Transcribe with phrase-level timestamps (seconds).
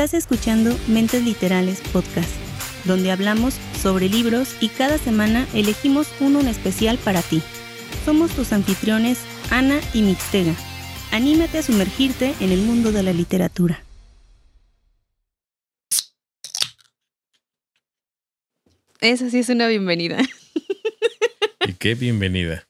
[0.00, 2.30] Estás escuchando Mentes Literales Podcast,
[2.86, 7.42] donde hablamos sobre libros y cada semana elegimos uno en especial para ti.
[8.06, 9.18] Somos tus anfitriones
[9.50, 10.54] Ana y Mixtega.
[11.12, 13.84] Anímate a sumergirte en el mundo de la literatura.
[19.02, 20.16] Esa sí es una bienvenida.
[21.68, 22.66] ¿Y qué bienvenida?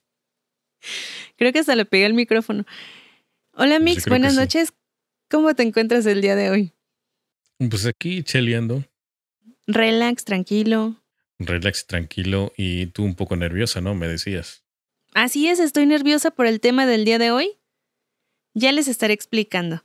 [1.37, 2.65] Creo que hasta le pegué el micrófono.
[3.53, 4.39] Hola Mix, buenas sí.
[4.39, 4.73] noches.
[5.29, 6.73] ¿Cómo te encuentras el día de hoy?
[7.69, 8.83] Pues aquí cheleando,
[9.67, 10.95] Relax, tranquilo.
[11.37, 13.93] relax, tranquilo y tú un poco nerviosa, ¿no?
[13.93, 14.63] Me decías.
[15.13, 17.51] Así es, estoy nerviosa por el tema del día de hoy.
[18.55, 19.83] Ya les estaré explicando.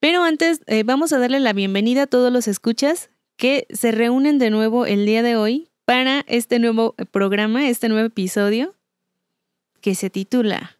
[0.00, 4.38] Pero antes, eh, vamos a darle la bienvenida a todos los escuchas que se reúnen
[4.38, 8.74] de nuevo el día de hoy para este nuevo programa, este nuevo episodio,
[9.80, 10.78] que se titula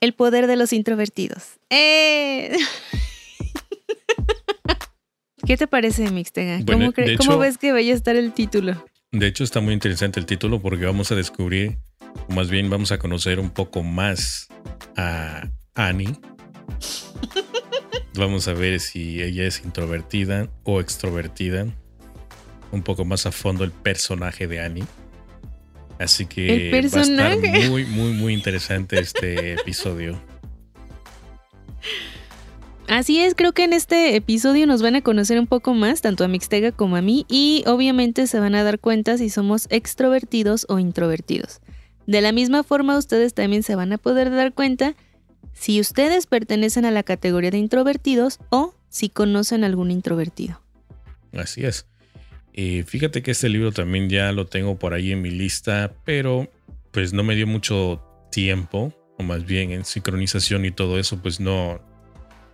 [0.00, 1.58] El poder de los introvertidos.
[1.68, 2.56] ¡Eh!
[5.46, 6.60] ¿Qué te parece, Mixtega?
[6.64, 8.84] Bueno, ¿Cómo, ves que vaya a estar el título?
[9.10, 11.78] De hecho, está muy interesante el título porque vamos a descubrir,
[12.28, 14.48] o más bien vamos a conocer un poco más
[14.96, 16.16] a Annie.
[18.14, 21.66] Vamos a ver si ella es introvertida o extrovertida.
[22.70, 24.84] Un poco más a fondo el personaje de Annie.
[25.98, 27.38] Así que va a estar
[27.70, 30.20] muy, muy, muy interesante este episodio.
[32.88, 36.24] Así es, creo que en este episodio nos van a conocer un poco más, tanto
[36.24, 40.66] a Mixtega como a mí, y obviamente se van a dar cuenta si somos extrovertidos
[40.68, 41.60] o introvertidos.
[42.06, 44.94] De la misma forma, ustedes también se van a poder dar cuenta
[45.54, 50.60] si ustedes pertenecen a la categoría de introvertidos o si conocen algún introvertido.
[51.32, 51.86] Así es.
[52.52, 56.50] Y fíjate que este libro también ya lo tengo por ahí en mi lista, pero
[56.90, 61.40] pues no me dio mucho tiempo, o más bien en sincronización y todo eso, pues
[61.40, 61.80] no,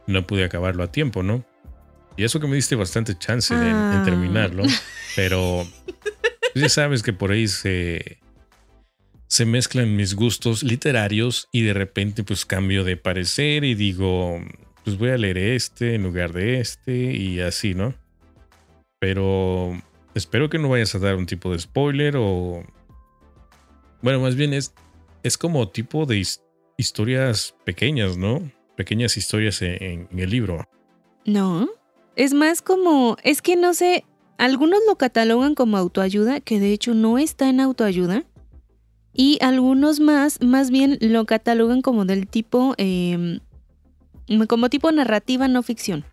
[0.08, 1.44] no pude acabarlo a tiempo, ¿no?
[2.16, 4.02] Y eso que me diste bastante chance de- en, Ah.
[4.04, 4.64] terminarlo,
[5.16, 5.64] pero
[6.52, 8.18] pues, ya sabes que por ahí se,
[9.28, 14.40] se mezclan mis gustos literarios y de repente pues cambio de parecer y digo,
[14.84, 17.94] pues voy a leer este en lugar de este y así, ¿no?
[18.98, 19.80] Pero
[20.14, 22.64] espero que no vayas a dar un tipo de spoiler o...
[24.02, 24.74] Bueno, más bien es,
[25.22, 26.42] es como tipo de his-
[26.76, 28.50] historias pequeñas, ¿no?
[28.78, 30.66] Pequeñas historias en, en- el libro.
[31.26, 31.68] No,
[32.14, 34.04] es más como, es que no sé,
[34.38, 38.24] algunos lo catalogan como autoayuda, que de hecho no está en autoayuda,
[39.12, 43.40] y algunos más, más bien lo catalogan como del tipo, eh,
[44.46, 46.04] como tipo narrativa no ficción,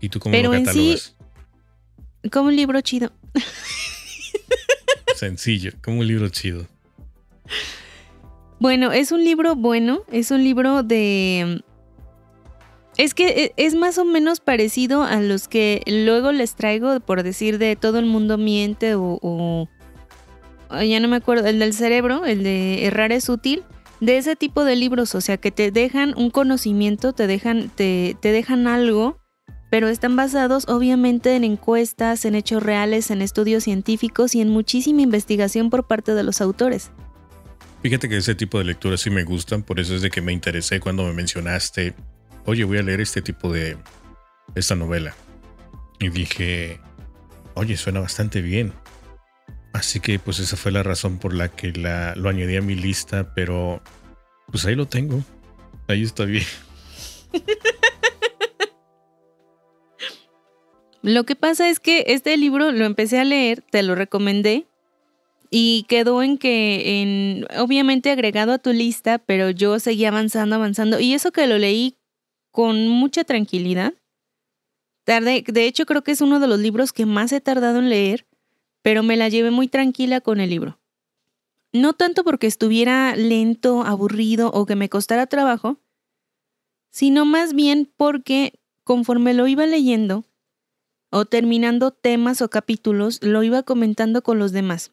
[0.00, 1.16] ¿Y tú cómo Pero lo en sí- catalogas?
[2.32, 3.12] como un libro chido.
[5.14, 6.66] Sencillo, como un libro chido.
[8.62, 11.64] Bueno, es un libro bueno, es un libro de...
[12.96, 17.24] Es que e- es más o menos parecido a los que luego les traigo, por
[17.24, 19.68] decir, de todo el mundo miente o...
[20.70, 23.64] ya no me acuerdo, el del cerebro, el de errar es útil,
[23.98, 28.16] de ese tipo de libros, o sea, que te dejan un conocimiento, te dejan, te,
[28.20, 29.18] te dejan algo,
[29.72, 35.02] pero están basados obviamente en encuestas, en hechos reales, en estudios científicos y en muchísima
[35.02, 36.92] investigación por parte de los autores.
[37.82, 40.32] Fíjate que ese tipo de lecturas sí me gustan, por eso es de que me
[40.32, 41.94] interesé cuando me mencionaste,
[42.44, 43.76] oye, voy a leer este tipo de
[44.54, 45.16] esta novela.
[45.98, 46.80] Y dije,
[47.54, 48.72] oye, suena bastante bien.
[49.72, 52.76] Así que pues esa fue la razón por la que la, lo añadí a mi
[52.76, 53.82] lista, pero
[54.50, 55.24] pues ahí lo tengo.
[55.88, 56.44] Ahí está bien.
[61.04, 64.68] Lo que pasa es que este libro lo empecé a leer, te lo recomendé
[65.54, 70.98] y quedó en que, en, obviamente agregado a tu lista, pero yo seguí avanzando, avanzando
[70.98, 71.98] y eso que lo leí
[72.50, 73.92] con mucha tranquilidad.
[75.04, 77.90] Tardé, de hecho creo que es uno de los libros que más he tardado en
[77.90, 78.26] leer,
[78.80, 80.80] pero me la llevé muy tranquila con el libro.
[81.70, 85.82] No tanto porque estuviera lento, aburrido o que me costara trabajo,
[86.90, 90.24] sino más bien porque conforme lo iba leyendo,
[91.10, 94.92] o terminando temas o capítulos, lo iba comentando con los demás.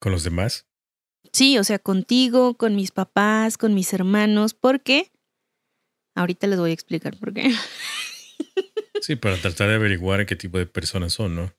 [0.00, 0.66] Con los demás.
[1.32, 5.12] Sí, o sea, contigo, con mis papás, con mis hermanos, porque
[6.16, 7.52] ahorita les voy a explicar por qué.
[9.02, 11.54] Sí, para tratar de averiguar qué tipo de personas son, ¿no?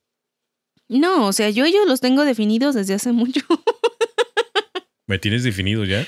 [0.88, 3.40] No, o sea, yo ellos los tengo definidos desde hace mucho.
[5.08, 6.06] ¿Me tienes definido ya?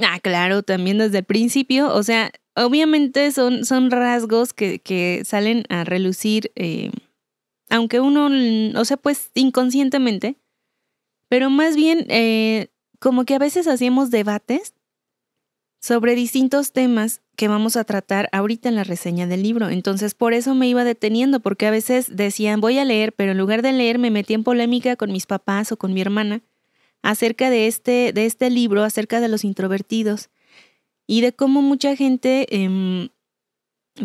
[0.00, 1.92] Ah, claro, también desde el principio.
[1.92, 6.90] O sea, obviamente son, son rasgos que, que salen a relucir, eh,
[7.68, 8.30] aunque uno,
[8.78, 10.36] o sea, pues inconscientemente,
[11.34, 12.68] pero más bien eh,
[13.00, 14.72] como que a veces hacíamos debates
[15.80, 19.68] sobre distintos temas que vamos a tratar ahorita en la reseña del libro.
[19.68, 23.38] Entonces, por eso me iba deteniendo, porque a veces decían, voy a leer, pero en
[23.38, 26.40] lugar de leer me metí en polémica con mis papás o con mi hermana
[27.02, 30.30] acerca de este, de este libro, acerca de los introvertidos
[31.04, 33.08] y de cómo mucha gente em,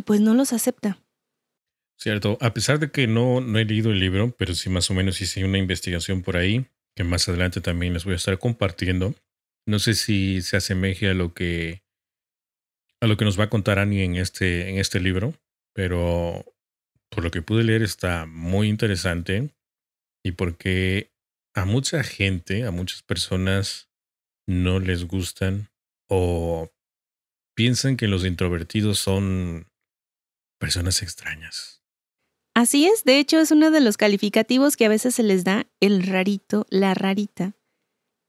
[0.04, 0.98] pues no los acepta.
[1.96, 4.96] Cierto, a pesar de que no, no he leído el libro, pero sí más o
[4.96, 6.66] menos hice una investigación por ahí,
[7.00, 9.16] que más adelante también les voy a estar compartiendo.
[9.66, 11.82] No sé si se asemeje a lo que
[13.02, 15.34] a lo que nos va a contar Annie en este, en este libro,
[15.74, 16.44] pero
[17.10, 19.56] por lo que pude leer está muy interesante
[20.26, 21.14] y porque
[21.56, 23.90] a mucha gente, a muchas personas
[24.46, 25.70] no les gustan
[26.10, 26.70] o
[27.56, 29.72] piensan que los introvertidos son
[30.60, 31.79] personas extrañas.
[32.60, 35.66] Así es, de hecho es uno de los calificativos que a veces se les da
[35.80, 37.54] el rarito, la rarita.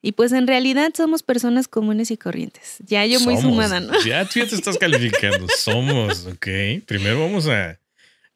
[0.03, 2.77] Y pues en realidad somos personas comunes y corrientes.
[2.87, 3.93] Ya yo muy sumada, ¿no?
[4.05, 5.49] Ya tú ya te estás calificando.
[5.59, 6.47] somos, ok.
[6.87, 7.81] Primero vamos a,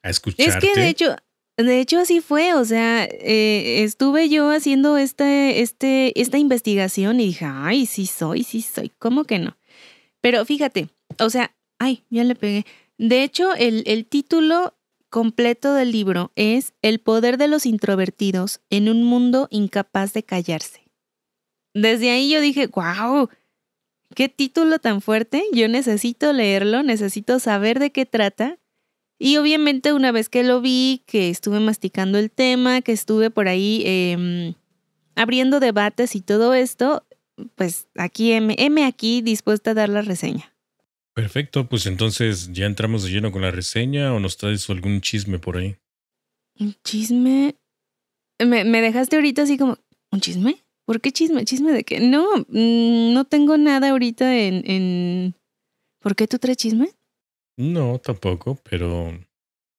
[0.02, 0.67] a escucharte.
[0.67, 1.14] Es que de hecho,
[1.56, 2.55] de hecho así fue.
[2.55, 8.43] O sea, eh, estuve yo haciendo este, este, esta investigación y dije, ay, sí soy,
[8.43, 8.90] sí soy.
[8.99, 9.56] ¿Cómo que no?
[10.20, 10.88] Pero fíjate,
[11.20, 12.67] o sea, ay, ya le pegué.
[12.99, 14.75] De hecho, el, el título
[15.14, 20.84] completo del libro es El poder de los introvertidos en un mundo incapaz de callarse
[21.75, 23.28] desde ahí yo dije, wow,
[24.14, 28.58] qué título tan fuerte, yo necesito leerlo, necesito saber de qué trata.
[29.19, 33.49] Y obviamente una vez que lo vi, que estuve masticando el tema, que estuve por
[33.49, 34.55] ahí em,
[35.14, 37.05] abriendo debates y todo esto,
[37.56, 40.53] pues aquí, M, M aquí dispuesta a dar la reseña.
[41.14, 45.38] Perfecto, pues entonces ya entramos de lleno con la reseña o nos traes algún chisme
[45.38, 45.76] por ahí.
[46.58, 47.55] ¿Un chisme?
[48.44, 49.78] Me, me dejaste ahorita así como,
[50.11, 50.64] ¿un chisme?
[50.87, 51.44] ¿Por qué chisme?
[51.44, 52.00] ¿Chisme de qué?
[52.00, 55.34] No, mm, no tengo nada ahorita en, en...
[56.00, 56.90] ¿Por qué tú traes chisme?
[57.56, 59.12] No, tampoco, pero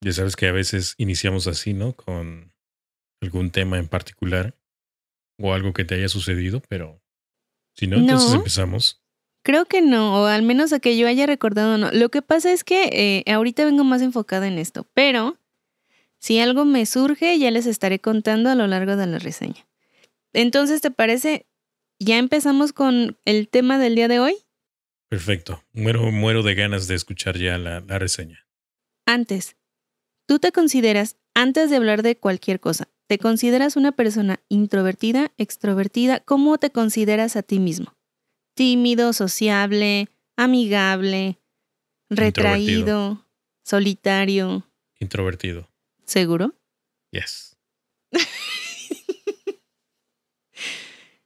[0.02, 1.94] ya sabes que a veces iniciamos así, ¿no?
[1.94, 2.54] Con
[3.22, 4.58] algún tema en particular
[5.40, 7.02] o algo que te haya sucedido, pero
[7.76, 9.05] si no, entonces empezamos.
[9.46, 11.92] Creo que no, o al menos a que yo haya recordado no.
[11.92, 15.38] Lo que pasa es que eh, ahorita vengo más enfocada en esto, pero
[16.18, 19.68] si algo me surge ya les estaré contando a lo largo de la reseña.
[20.34, 21.46] Entonces, ¿te parece?
[22.00, 24.36] ¿Ya empezamos con el tema del día de hoy?
[25.10, 25.62] Perfecto.
[25.74, 28.48] Muero, muero de ganas de escuchar ya la, la reseña.
[29.06, 29.58] Antes,
[30.26, 36.20] ¿tú te consideras, antes de hablar de cualquier cosa, ¿te consideras una persona introvertida, extrovertida?
[36.22, 37.95] ¿Cómo te consideras a ti mismo?
[38.56, 41.38] ¿Tímido, sociable, amigable,
[42.10, 43.26] retraído,
[43.64, 44.66] solitario?
[45.00, 45.70] Introvertido.
[46.06, 46.56] ¿Seguro?
[47.12, 47.56] Yes.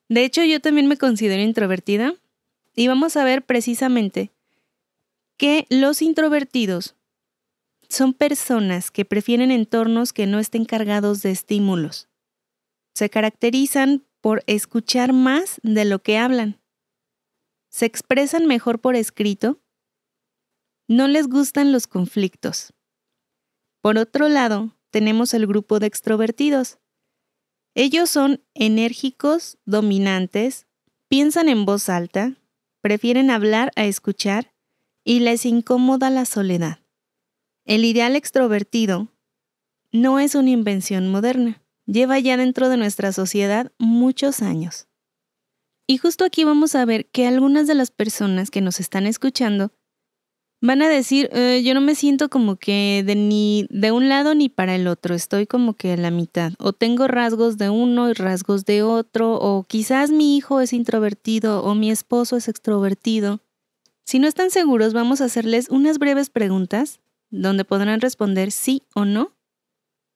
[0.10, 2.16] De hecho, yo también me considero introvertida
[2.76, 4.32] y vamos a ver precisamente
[5.38, 6.96] que los introvertidos
[7.90, 12.08] son personas que prefieren entornos que no estén cargados de estímulos.
[12.96, 16.60] Se caracterizan por escuchar más de lo que hablan.
[17.70, 19.60] Se expresan mejor por escrito.
[20.88, 22.74] No les gustan los conflictos.
[23.82, 26.80] Por otro lado, tenemos el grupo de extrovertidos,
[27.82, 30.68] ellos son enérgicos, dominantes,
[31.08, 32.36] piensan en voz alta,
[32.82, 34.54] prefieren hablar a escuchar
[35.06, 36.80] y les incomoda la soledad.
[37.64, 39.08] El ideal extrovertido
[39.94, 44.89] no es una invención moderna, lleva ya dentro de nuestra sociedad muchos años.
[45.90, 49.72] Y justo aquí vamos a ver que algunas de las personas que nos están escuchando
[50.62, 54.36] van a decir, eh, yo no me siento como que de ni de un lado
[54.36, 58.08] ni para el otro, estoy como que a la mitad, o tengo rasgos de uno
[58.08, 63.42] y rasgos de otro, o quizás mi hijo es introvertido o mi esposo es extrovertido.
[64.06, 67.00] Si no están seguros, vamos a hacerles unas breves preguntas
[67.32, 69.32] donde podrán responder sí o no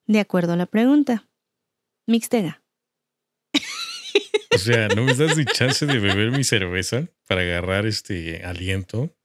[0.06, 1.28] de acuerdo a la pregunta.
[2.06, 2.63] Mixtega.
[4.54, 9.16] O sea, ¿no me das ni chance de beber mi cerveza para agarrar este aliento?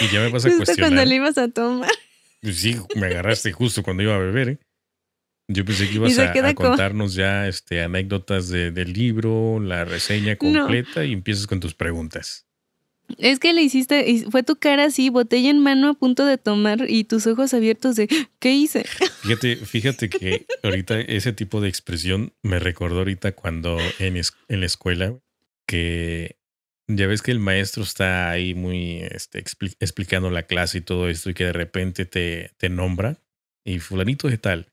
[0.00, 0.90] Y ya me vas a justo cuestionar.
[0.90, 1.90] cuando le ibas a tomar.
[2.42, 4.48] Pues sí, me agarraste justo cuando iba a beber.
[4.48, 4.58] ¿eh?
[5.48, 11.12] Yo pensé que ibas a, contarnos ya este, anécdotas del libro, la reseña completa y
[11.12, 12.46] empiezas con tus preguntas.
[13.18, 16.90] Es que le hiciste, fue tu cara así, botella en mano a punto de tomar
[16.90, 18.08] y tus ojos abiertos de
[18.38, 18.84] ¿qué hice?
[19.22, 24.66] Fíjate, fíjate que ahorita ese tipo de expresión me recordó ahorita cuando en, en la
[24.66, 25.18] escuela
[25.66, 26.36] que
[26.88, 29.42] ya ves que el maestro está ahí muy este,
[29.80, 33.18] explicando la clase y todo esto y que de repente te, te nombra
[33.64, 34.72] y fulanito de tal.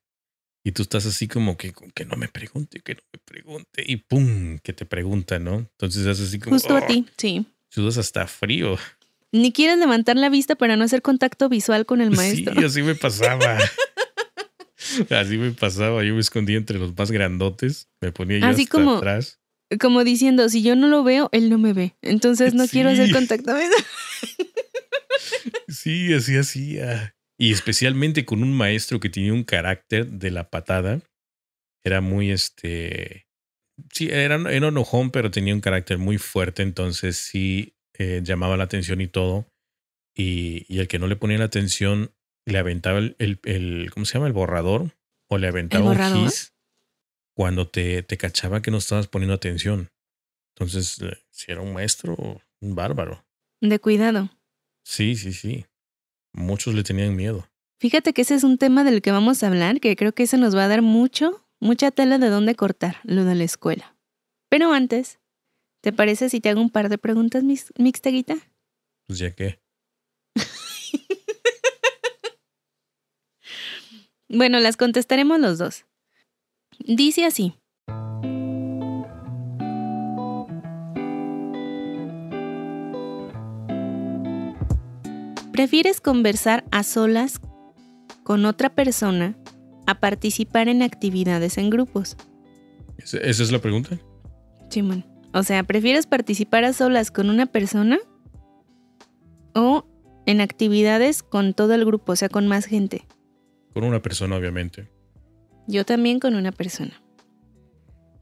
[0.63, 3.95] Y tú estás así como que, que no me pregunte, que no me pregunte y
[3.97, 5.59] pum, que te pregunta, ¿no?
[5.59, 6.55] Entonces haces así como...
[6.55, 7.45] Justo a ti, sí.
[7.71, 8.77] Sudas hasta frío.
[9.31, 12.53] Ni quieres levantar la vista para no hacer contacto visual con el maestro.
[12.53, 13.57] Sí, así me pasaba.
[15.09, 16.03] así me pasaba.
[16.03, 17.87] Yo me escondía entre los más grandotes.
[18.01, 19.37] Me ponía yo Así hasta como- atrás.
[19.79, 21.95] Como diciendo, si yo no lo veo, él no me ve.
[22.01, 23.71] Entonces no quiero hacer contacto visual.
[25.67, 27.15] Sí, así hacía.
[27.37, 31.01] Y especialmente con un maestro que tenía un carácter de la patada.
[31.83, 33.25] Era muy este.
[33.91, 36.63] Sí, era, era enojón, pero tenía un carácter muy fuerte.
[36.63, 39.47] Entonces sí eh, llamaba la atención y todo.
[40.15, 42.11] Y, y el que no le ponía la atención
[42.45, 44.27] le aventaba el, el, el- ¿Cómo se llama?
[44.27, 44.91] El borrador.
[45.29, 46.53] O le aventaba un gis
[47.35, 49.89] cuando te, te cachaba que no estabas poniendo atención.
[50.55, 53.23] Entonces, eh, si era un maestro, un bárbaro.
[53.61, 54.29] De cuidado.
[54.83, 55.65] Sí, sí, sí.
[56.33, 57.47] Muchos le tenían miedo.
[57.79, 60.37] Fíjate que ese es un tema del que vamos a hablar, que creo que eso
[60.37, 63.95] nos va a dar mucho, mucha tela de dónde cortar, lo de la escuela.
[64.49, 65.19] Pero antes,
[65.81, 68.35] ¿te parece si te hago un par de preguntas, mix- Mixteguita?
[69.07, 69.61] Pues ya que.
[74.33, 75.85] Bueno, las contestaremos los dos.
[76.79, 77.53] Dice así.
[85.51, 87.39] ¿Prefieres conversar a solas
[88.23, 89.35] con otra persona
[89.91, 92.17] a participar en actividades en grupos?
[92.97, 93.99] ¿Esa es la pregunta?
[94.69, 95.05] Simón.
[95.33, 97.99] O sea, ¿prefieres participar a solas con una persona
[99.55, 99.85] o
[100.25, 103.05] en actividades con todo el grupo, o sea, con más gente?
[103.73, 104.89] Con una persona, obviamente.
[105.67, 107.01] Yo también con una persona.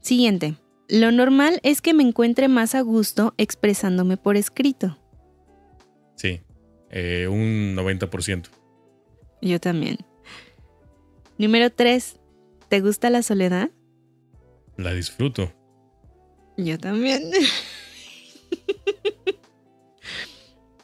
[0.00, 0.54] Siguiente.
[0.88, 4.98] Lo normal es que me encuentre más a gusto expresándome por escrito.
[6.16, 6.40] Sí.
[6.90, 8.48] Eh, un 90%.
[9.42, 9.98] Yo también.
[11.40, 12.20] Número 3.
[12.68, 13.70] ¿Te gusta la soledad?
[14.76, 15.50] La disfruto.
[16.58, 17.30] Yo también.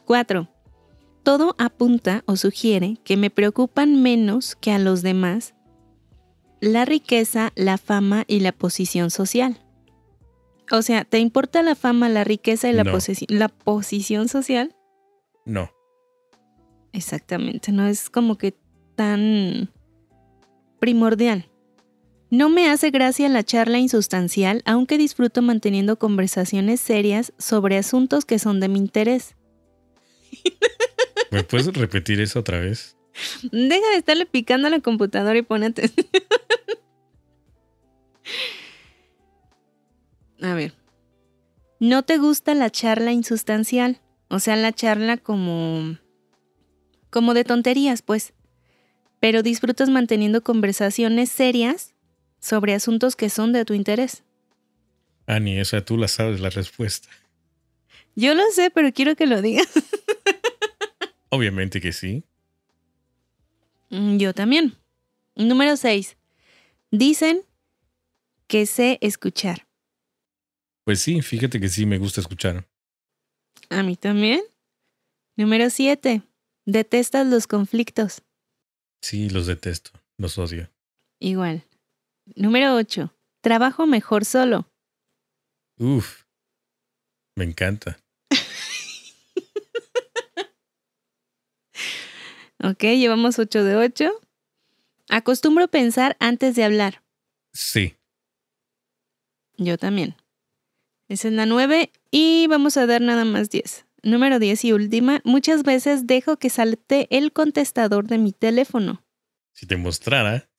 [0.05, 0.47] 4.
[1.21, 5.53] Todo apunta o sugiere que me preocupan menos que a los demás
[6.59, 9.63] la riqueza, la fama y la posición social.
[10.71, 12.97] O sea, ¿te importa la fama, la riqueza y la, No.
[13.27, 14.75] la posición social?
[15.45, 15.69] No.
[16.93, 18.57] Exactamente, no es como que
[18.95, 19.69] tan
[20.79, 21.49] primordial.
[22.29, 28.37] No me hace gracia la charla insustancial, aunque disfruto manteniendo conversaciones serias sobre asuntos que
[28.37, 29.35] son de mi interés.
[31.31, 32.97] ¿Me puedes repetir eso otra vez?
[33.51, 35.89] Deja de estarle picando a la computadora y ponete.
[40.41, 40.73] a ver.
[41.79, 44.01] ¿No te gusta la charla insustancial?
[44.29, 45.97] O sea, la charla como.
[47.09, 48.33] como de tonterías, pues.
[49.19, 51.93] Pero disfrutas manteniendo conversaciones serias
[52.39, 54.23] sobre asuntos que son de tu interés.
[55.25, 57.09] Ani, esa tú la sabes la respuesta.
[58.15, 59.67] Yo lo sé, pero quiero que lo digas.
[61.29, 62.23] Obviamente que sí.
[63.89, 64.75] Mm, Yo también.
[65.35, 66.17] Número 6.
[66.91, 67.41] Dicen
[68.47, 69.67] que sé escuchar.
[70.83, 72.65] Pues sí, fíjate que sí me gusta escuchar.
[73.69, 74.41] A mí también.
[75.35, 76.21] Número 7.
[76.65, 78.23] Detestas los conflictos.
[79.01, 79.91] Sí, los detesto.
[80.17, 80.69] Los odio.
[81.19, 81.63] Igual.
[82.35, 83.13] Número 8.
[83.41, 84.69] Trabajo mejor solo.
[85.77, 86.23] Uf.
[87.35, 87.99] Me encanta.
[92.63, 94.11] Ok, llevamos 8 de 8.
[95.09, 97.03] Acostumbro pensar antes de hablar.
[97.53, 97.95] Sí.
[99.57, 100.15] Yo también.
[101.07, 103.85] Esa es la 9 y vamos a dar nada más 10.
[104.07, 105.19] Número 10 y última.
[105.25, 109.03] Muchas veces dejo que salte el contestador de mi teléfono.
[109.51, 110.49] Si te mostrara,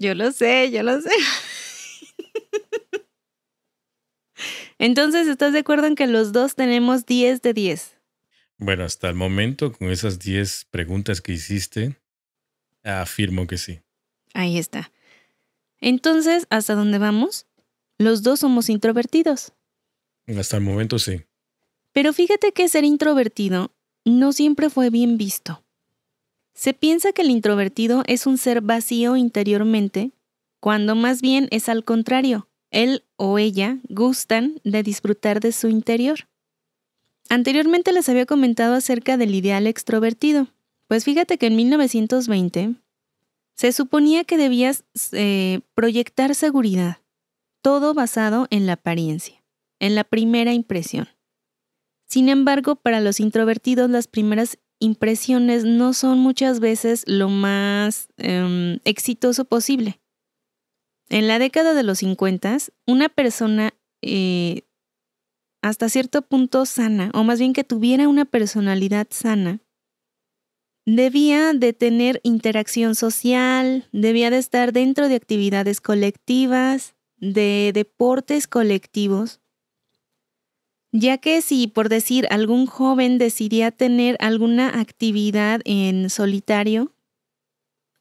[0.00, 1.10] Yo lo sé, yo lo sé.
[4.78, 7.92] Entonces, ¿estás de acuerdo en que los dos tenemos 10 de 10?
[8.58, 12.00] bueno, hasta el momento, con esas 10 preguntas que hiciste,
[12.82, 13.82] afirmo que sí.
[14.34, 14.90] Ahí está.
[15.78, 17.46] Entonces, ¿hasta dónde vamos?
[17.98, 19.52] Los dos somos introvertidos.
[20.26, 21.22] Hasta el momento sí.
[21.96, 23.72] Pero fíjate que ser introvertido
[24.04, 25.64] no siempre fue bien visto.
[26.52, 30.10] Se piensa que el introvertido es un ser vacío interiormente,
[30.60, 32.50] cuando más bien es al contrario.
[32.70, 36.28] Él o ella gustan de disfrutar de su interior.
[37.30, 40.48] Anteriormente les había comentado acerca del ideal extrovertido.
[40.88, 42.74] Pues fíjate que en 1920
[43.54, 46.98] se suponía que debías eh, proyectar seguridad,
[47.62, 49.42] todo basado en la apariencia,
[49.80, 51.08] en la primera impresión.
[52.08, 58.78] Sin embargo, para los introvertidos las primeras impresiones no son muchas veces lo más em,
[58.84, 60.00] exitoso posible.
[61.08, 64.62] En la década de los 50, una persona eh,
[65.62, 69.60] hasta cierto punto sana, o más bien que tuviera una personalidad sana,
[70.84, 79.40] debía de tener interacción social, debía de estar dentro de actividades colectivas, de deportes colectivos,
[80.98, 86.94] ya que si, por decir, algún joven decidía tener alguna actividad en solitario,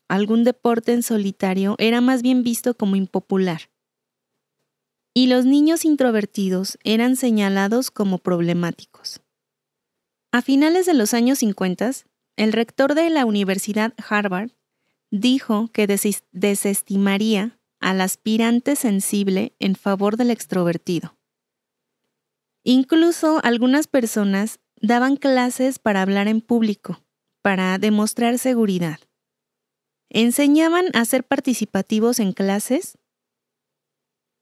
[0.08, 3.70] algún deporte en solitario, era más bien visto como impopular.
[5.14, 9.22] Y los niños introvertidos eran señalados como problemáticos.
[10.32, 11.92] A finales de los años 50,
[12.38, 14.52] el rector de la Universidad Harvard
[15.12, 15.88] dijo que
[16.32, 21.16] desestimaría al aspirante sensible en favor del extrovertido.
[22.68, 27.00] Incluso algunas personas daban clases para hablar en público,
[27.44, 29.00] para demostrar seguridad.
[30.10, 32.98] Enseñaban a ser participativos en clases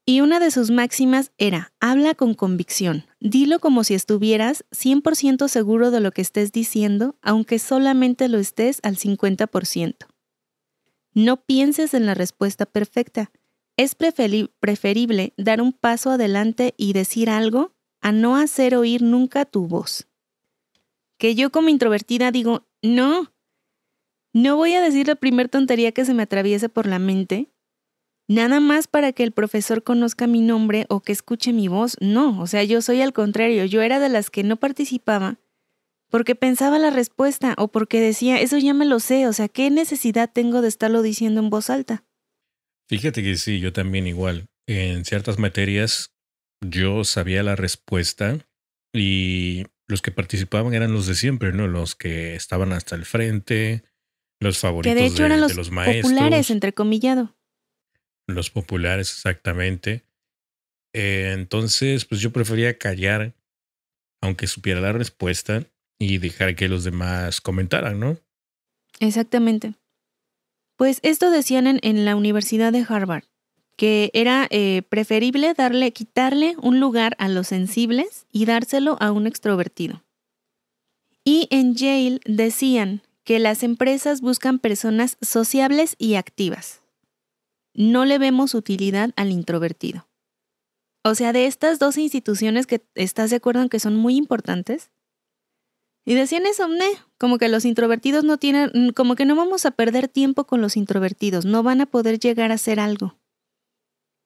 [0.06, 5.90] y una de sus máximas era, habla con convicción, dilo como si estuvieras 100% seguro
[5.90, 9.96] de lo que estés diciendo, aunque solamente lo estés al 50%.
[11.12, 13.30] No pienses en la respuesta perfecta.
[13.76, 17.73] Es preferible dar un paso adelante y decir algo
[18.04, 20.06] a no hacer oír nunca tu voz.
[21.16, 23.32] Que yo como introvertida digo, no,
[24.34, 27.48] no voy a decir la primer tontería que se me atraviese por la mente,
[28.28, 31.96] nada más para que el profesor conozca mi nombre o que escuche mi voz.
[31.98, 35.38] No, o sea, yo soy al contrario, yo era de las que no participaba
[36.10, 39.70] porque pensaba la respuesta o porque decía, eso ya me lo sé, o sea, ¿qué
[39.70, 42.04] necesidad tengo de estarlo diciendo en voz alta?
[42.86, 44.44] Fíjate que sí, yo también igual.
[44.66, 46.13] En ciertas materias
[46.68, 48.38] yo sabía la respuesta
[48.92, 51.66] y los que participaban eran los de siempre, ¿no?
[51.66, 53.84] Los que estaban hasta el frente,
[54.40, 56.12] los favoritos que de, hecho eran los, los maestros.
[56.12, 57.36] populares, entrecomillado.
[58.26, 60.04] Los populares, exactamente.
[60.94, 63.34] Eh, entonces, pues yo prefería callar,
[64.22, 65.66] aunque supiera la respuesta,
[65.98, 68.18] y dejar que los demás comentaran, ¿no?
[69.00, 69.74] Exactamente.
[70.76, 73.24] Pues esto decían en, la Universidad de Harvard,
[73.76, 79.26] que era eh, preferible darle, quitarle un lugar a los sensibles y dárselo a un
[79.26, 80.04] extrovertido.
[81.24, 86.82] Y en Yale decían que las empresas buscan personas sociables y activas.
[87.72, 90.06] No le vemos utilidad al introvertido.
[91.02, 94.90] O sea, de estas dos instituciones que estás de acuerdo en que son muy importantes,
[96.06, 96.68] y decían eso,
[97.18, 100.76] como que los introvertidos no tienen, como que no vamos a perder tiempo con los
[100.76, 103.16] introvertidos, no van a poder llegar a hacer algo.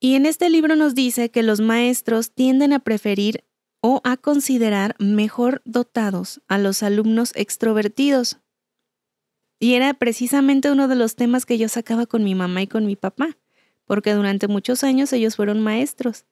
[0.01, 3.45] Y en este libro nos dice que los maestros tienden a preferir
[3.81, 8.39] o a considerar mejor dotados a los alumnos extrovertidos.
[9.61, 12.87] Y era precisamente uno de los temas que yo sacaba con mi mamá y con
[12.87, 13.37] mi papá,
[13.87, 16.27] porque durante muchos años ellos fueron maestros.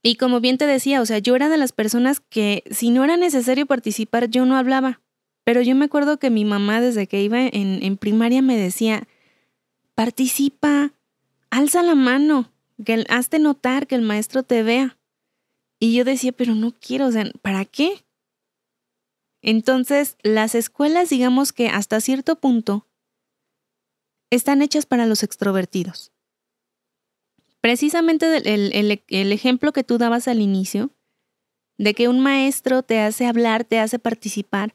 [0.00, 3.04] Y como bien te decía, o sea, yo era de las personas que si no
[3.04, 5.00] era necesario participar, yo no hablaba.
[5.44, 9.08] Pero yo me acuerdo que mi mamá desde que iba en, en primaria me decía,
[9.94, 10.92] participa,
[11.52, 12.50] alza la mano,
[12.82, 14.98] que hazte notar que el maestro te vea.
[15.78, 18.06] Y yo decía, pero no quiero, o sea, ¿para qué?
[19.42, 22.88] Entonces, las escuelas, digamos que hasta cierto punto,
[24.30, 26.10] están hechas para los extrovertidos.
[27.60, 30.90] Precisamente el, ejemplo que tú dabas al inicio,
[31.76, 34.74] de que un maestro te hace hablar, te hace participar,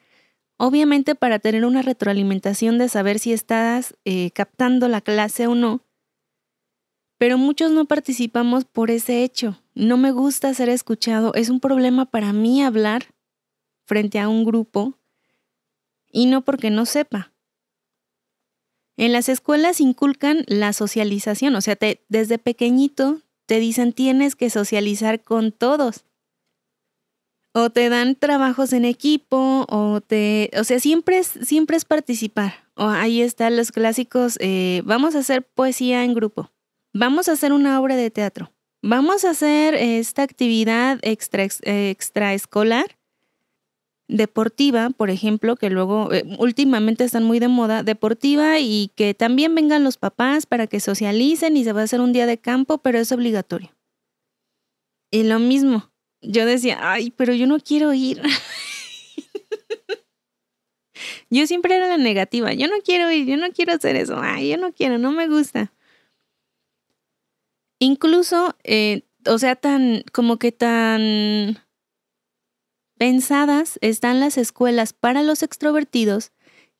[0.57, 5.86] obviamente para tener una retroalimentación de saber si estás eh, captando la clase o no,
[7.17, 9.61] pero muchos no participamos por ese hecho.
[9.73, 13.13] No me gusta ser escuchado, es un problema para mí hablar
[13.85, 14.97] frente a un grupo
[16.11, 17.31] y no porque no sepa.
[18.97, 21.77] En las escuelas inculcan la socialización, o sea,
[22.09, 26.03] desde pequeñito te dicen tienes que socializar con todos.
[27.53, 32.67] O te dan trabajos en equipo, o te, o sea, siempre es, siempre es participar.
[32.75, 36.51] O ahí están los clásicos, eh, vamos a hacer poesía en grupo,
[36.97, 42.97] vamos a hacer una obra de teatro, vamos a hacer esta actividad extra, extraescolar
[44.09, 49.53] deportiva, por ejemplo, que luego eh, últimamente están muy de moda, deportiva y que también
[49.53, 52.77] vengan los papás para que socialicen y se va a hacer un día de campo,
[52.77, 53.69] pero es obligatorio.
[55.11, 58.21] Y lo mismo, yo decía, ay, pero yo no quiero ir.
[61.29, 64.49] yo siempre era la negativa, yo no quiero ir, yo no quiero hacer eso, ay,
[64.49, 65.73] yo no quiero, no me gusta.
[67.79, 71.59] Incluso, eh, o sea, tan, como que tan
[72.97, 76.31] pensadas están las escuelas para los extrovertidos,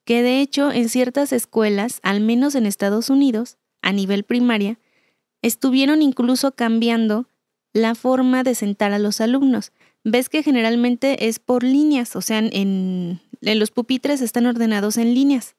[0.04, 4.78] que de hecho en ciertas escuelas, al menos en Estados Unidos, a nivel primaria,
[5.42, 7.28] estuvieron incluso cambiando
[7.72, 9.72] la forma de sentar a los alumnos.
[10.04, 15.14] Ves que generalmente es por líneas, o sea, en, en los pupitres están ordenados en
[15.14, 15.54] líneas.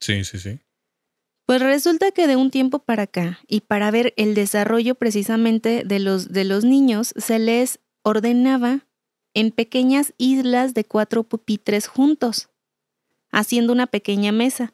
[0.00, 0.60] Sí, sí, sí.
[1.46, 5.98] Pues resulta que de un tiempo para acá, y para ver el desarrollo precisamente de
[5.98, 8.86] los, de los niños, se les ordenaba
[9.34, 12.48] en pequeñas islas de cuatro pupitres juntos,
[13.30, 14.72] haciendo una pequeña mesa,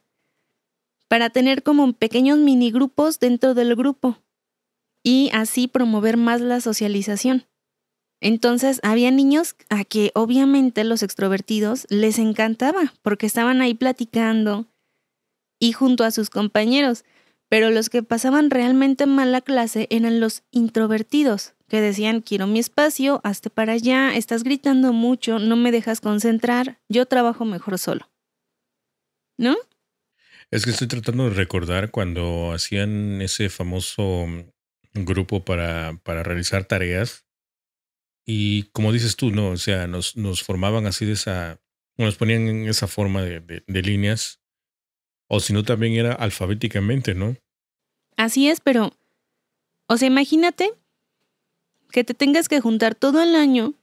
[1.09, 4.19] para tener como pequeños minigrupos dentro del grupo
[5.03, 7.47] y así promover más la socialización.
[8.21, 14.67] Entonces había niños a que obviamente los extrovertidos les encantaba porque estaban ahí platicando,
[15.61, 17.05] y junto a sus compañeros,
[17.49, 22.59] pero los que pasaban realmente mal la clase eran los introvertidos, que decían, quiero mi
[22.59, 28.09] espacio, hazte para allá, estás gritando mucho, no me dejas concentrar, yo trabajo mejor solo.
[29.37, 29.57] ¿No?
[30.51, 34.27] Es que estoy tratando de recordar cuando hacían ese famoso
[34.95, 37.25] grupo para, para realizar tareas.
[38.27, 39.51] Y como dices tú, ¿no?
[39.51, 41.61] O sea, nos, nos formaban así de esa,
[41.97, 44.40] nos ponían en esa forma de, de líneas
[45.33, 47.37] o si no, también era alfabéticamente, ¿no?
[48.17, 48.93] Así es, pero,
[49.87, 50.73] o sea, imagínate
[51.93, 53.75] que te tengas que juntar todo el año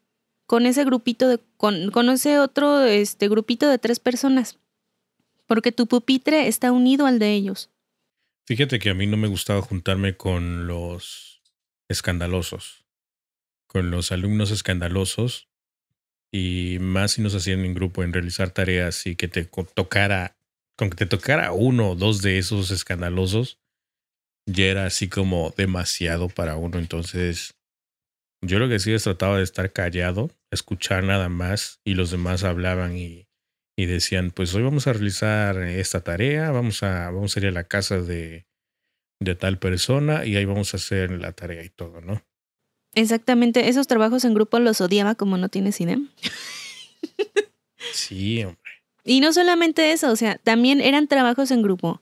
[0.45, 4.59] con ese grupito de, con, con ese otro este, grupito de tres personas,
[5.45, 7.69] porque tu pupitre está unido al de ellos.
[8.45, 11.41] Fíjate que a mí no me gustaba juntarme con los
[11.87, 12.83] escandalosos,
[13.67, 15.47] con los alumnos escandalosos,
[16.29, 20.36] y más si nos hacían en grupo en realizar tareas y que te tocara
[20.77, 23.59] con que te tocara uno o dos de esos escandalosos,
[24.45, 26.77] ya era así como demasiado para uno.
[26.77, 27.55] Entonces,
[28.41, 32.43] yo lo que sí es trataba de estar callado, escuchar nada más, y los demás
[32.43, 33.27] hablaban y,
[33.75, 37.51] y decían, pues hoy vamos a realizar esta tarea, vamos a, vamos a ir a
[37.51, 38.47] la casa de,
[39.19, 42.23] de tal persona y ahí vamos a hacer la tarea y todo, ¿no?
[42.93, 45.99] Exactamente, esos trabajos en grupo los odiaba como no tienes idea.
[47.93, 48.66] Sí, hombre.
[49.07, 52.01] Y no solamente eso, o sea, también eran trabajos en grupo,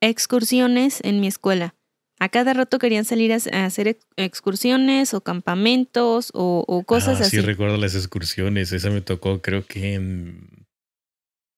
[0.00, 1.74] excursiones en mi escuela.
[2.18, 7.36] A cada rato querían salir a, hacer excursiones o campamentos o, cosas ah, así.
[7.36, 8.72] Sí, recuerdo las excursiones.
[8.72, 10.66] Esa me tocó, creo que en.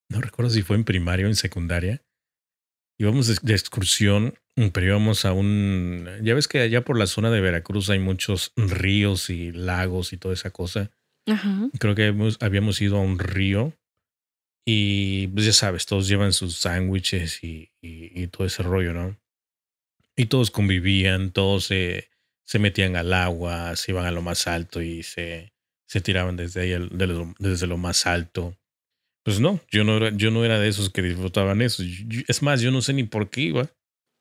[0.08, 2.02] No recuerdo si fue en primaria o en secundaria.
[2.98, 4.34] Íbamos de, excursión,
[4.72, 6.08] pero íbamos a un.
[6.22, 10.16] Ya ves que allá por la zona de Veracruz hay muchos ríos y lagos y
[10.16, 10.90] toda esa cosa.
[11.26, 11.68] Ajá.
[11.78, 13.74] Creo que habíamos ido a un río
[14.64, 19.18] y pues ya sabes, todos llevan sus sándwiches y, y, todo ese rollo, ¿no?
[20.16, 22.10] Y todos convivían, todos se,
[22.44, 25.52] se metían al agua, se iban a lo más alto y se,
[25.88, 26.88] se tiraban desde ahí,
[27.38, 28.56] desde lo más alto.
[29.24, 31.82] Pues no, yo no era, yo no era de esos que disfrutaban eso.
[32.28, 33.70] es más, yo no sé ni por qué iba.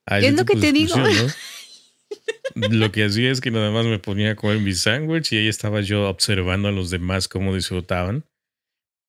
[0.07, 0.95] es lo que te digo.
[2.55, 5.47] Lo que hacía es que nada más me ponía a comer mi sándwich y ahí
[5.47, 8.25] estaba yo observando a los demás cómo disfrutaban.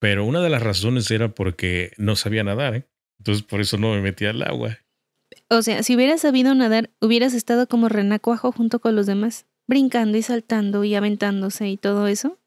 [0.02, 2.88] Pero una de las razones era porque no sabía nadar, ¿eh?
[3.20, 4.80] Entonces por eso no me metía al agua.
[5.48, 10.18] O sea, si hubieras sabido nadar, hubieras estado como renacuajo junto con los demás, brincando
[10.18, 12.40] y saltando y aventándose y todo eso.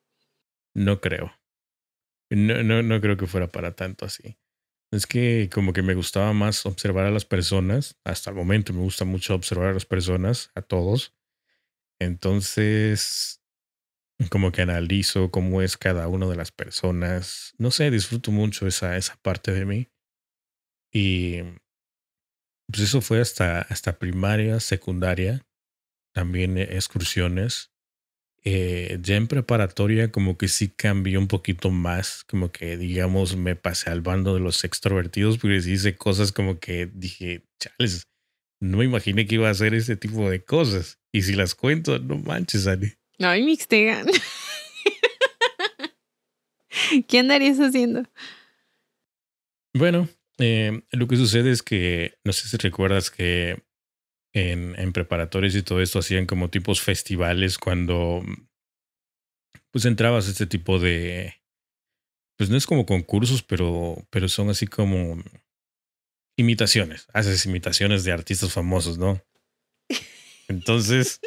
[0.74, 1.32] No creo.
[2.30, 4.36] No, no, no creo que fuera para tanto así.
[4.92, 7.98] Es que como que me gustaba más observar a las personas.
[8.04, 11.16] Hasta el momento me gusta mucho observar a las personas, a todos.
[12.00, 13.42] Entonces,
[14.30, 17.54] como que analizo cómo es cada una de las personas.
[17.58, 19.90] No sé, disfruto mucho esa, esa parte de mí.
[20.92, 21.42] Y
[22.68, 25.46] pues eso fue hasta, hasta primaria, secundaria,
[26.14, 27.72] también excursiones.
[28.48, 33.56] Eh, ya en preparatoria como que sí cambió un poquito más, como que digamos me
[33.56, 38.08] pasé al bando de los extrovertidos porque hice cosas como que dije, chales,
[38.62, 41.00] no me imaginé que iba a hacer ese tipo de cosas.
[41.12, 42.94] Y si las cuento, no manches, Ani.
[43.20, 44.08] Ay, mixtegan.
[47.08, 48.04] ¿Qué andarías haciendo?
[49.74, 53.64] Bueno, eh, lo que sucede es que, no sé si recuerdas que
[54.34, 58.24] en, en preparatorios y todo esto hacían como tipos festivales cuando
[59.72, 61.36] pues entrabas a este tipo de,
[62.38, 65.22] pues no es como concursos, pero, pero son así como
[66.38, 67.08] imitaciones.
[67.14, 69.22] Haces imitaciones de artistas famosos, ¿no?
[70.48, 71.20] Entonces,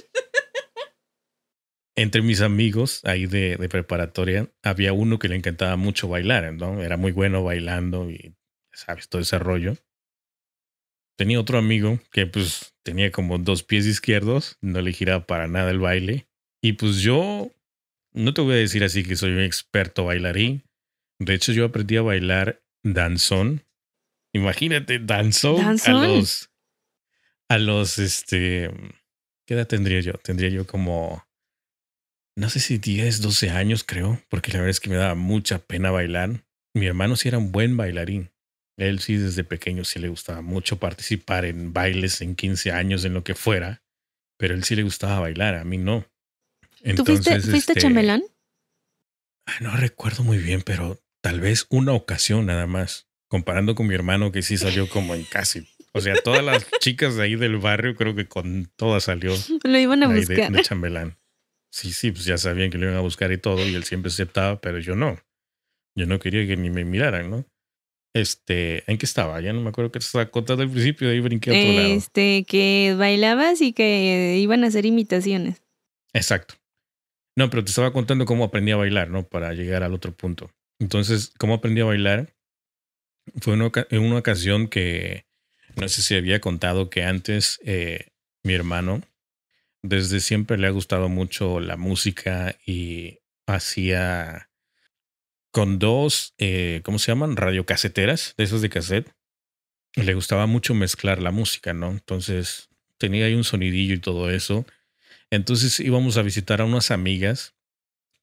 [1.99, 6.81] entre mis amigos ahí de, preparatoria, había uno que le encantaba mucho bailar, ¿no?
[6.81, 8.37] Era muy bueno bailando y,
[8.73, 9.09] ¿sabes?
[9.09, 9.77] Todo ese rollo.
[11.17, 15.73] Tenía otro amigo que pues tenía como dos pies izquierdos, no le giraba para nada
[15.73, 16.29] el baile.
[16.63, 17.51] Y pues yo,
[18.13, 20.63] no te voy a decir así que soy un experto bailarín.
[21.19, 23.65] De hecho, yo aprendí a bailar danzón.
[24.33, 26.51] Imagínate, danzón, a los,
[27.49, 28.71] a los, este,
[29.47, 30.13] ¿qué edad tendría yo?
[30.13, 31.28] Tendría yo como
[32.39, 35.59] no sé si 10, 12 años creo, porque la verdad es que me daba mucha
[35.59, 36.45] pena bailar.
[36.73, 38.31] Mi hermano sí era un buen bailarín.
[38.77, 43.15] Él sí desde pequeño sí le gustaba mucho participar en bailes en 15 años, en
[43.15, 43.83] lo que fuera,
[44.39, 46.07] pero él sí le gustaba bailar, a mí no.
[46.95, 48.23] ¿Tú fuiste, fuiste este, chambelán?
[49.61, 54.31] No recuerdo muy bien, pero tal vez una ocasión nada más, comparando con mi hermano
[54.31, 55.67] que sí salió como en casi.
[55.93, 59.35] O sea, todas las chicas de ahí del barrio, creo que con todas salió.
[59.65, 60.53] Lo iban a buscar.
[60.53, 61.19] De, chambelán.
[61.71, 64.09] Sí, sí, pues ya sabían que lo iban a buscar y todo, y él siempre
[64.09, 65.19] aceptaba, pero yo no.
[65.97, 67.45] Yo no quería que ni me miraran, ¿no?
[68.15, 69.41] Este, ¿en qué estaba?
[69.41, 71.95] Ya no me acuerdo que estaba contando al principio, de ahí brinqué a otro lado.
[71.95, 75.63] Este, que bailabas y que iban a hacer imitaciones.
[76.13, 76.55] Exacto.
[77.37, 79.25] No, pero te estaba contando cómo aprendí a bailar, ¿no?
[79.25, 80.51] Para llegar al otro punto.
[80.81, 82.35] Entonces, ¿cómo aprendí a bailar?
[83.41, 85.27] Fue en una ocasión que,
[85.77, 88.09] no sé si había contado que antes eh,
[88.43, 89.03] mi hermano,
[89.89, 94.51] desde siempre le ha gustado mucho la música y hacía
[95.51, 97.37] con dos, eh, ¿cómo se llaman?
[97.37, 99.13] Radiocaseteras, de esos de cassette.
[99.95, 101.91] Le gustaba mucho mezclar la música, ¿no?
[101.91, 104.67] Entonces tenía ahí un sonidillo y todo eso.
[105.31, 107.55] Entonces íbamos a visitar a unas amigas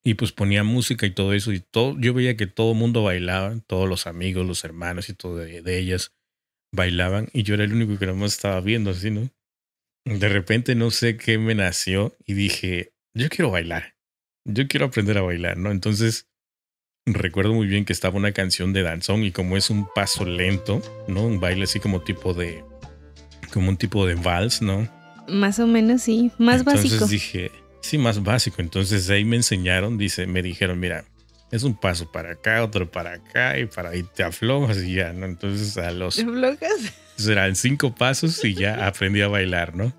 [0.04, 3.04] y pues ponía música y todo eso y todo, yo veía que todo el mundo
[3.04, 6.14] bailaba, todos los amigos, los hermanos y todo de, ellas
[6.72, 9.32] bailaban y yo era el único que más estaba viendo así, ¿no?
[10.06, 13.96] De repente no sé qué me nació y dije, yo quiero bailar,
[14.46, 15.72] yo quiero aprender a bailar, ¿no?
[15.72, 16.28] Entonces
[17.08, 20.82] recuerdo muy bien que estaba una canción de danzón y como es un paso lento,
[21.08, 21.24] ¿no?
[21.26, 22.64] Un baile así como tipo de,
[23.52, 24.88] como un tipo de vals, ¿no?
[25.28, 26.32] Más o menos, sí.
[26.38, 27.08] Más Entonces básico.
[27.08, 28.62] dije, sí, más básico.
[28.62, 31.06] Entonces ahí me enseñaron, dice, me dijeron, mira,
[31.52, 35.14] es un paso para acá, otro para acá y para ahí te aflojas y ya,
[35.14, 35.26] ¿no?
[35.26, 36.16] Entonces a los...
[36.16, 36.94] ¿Te aflojas?
[37.16, 39.94] Serán cinco pasos y ya aprendí a bailar, ¿no?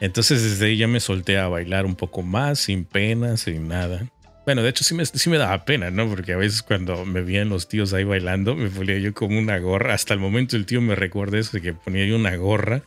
[0.00, 4.06] Entonces desde ahí ya me solté a bailar un poco más, sin pena, sin nada.
[4.46, 6.08] Bueno, de hecho sí me, sí me daba pena, ¿no?
[6.08, 9.58] Porque a veces cuando me veían los tíos ahí bailando, me ponía yo como una
[9.58, 9.92] gorra.
[9.92, 12.82] Hasta el momento el tío me recuerda eso de que ponía yo una gorra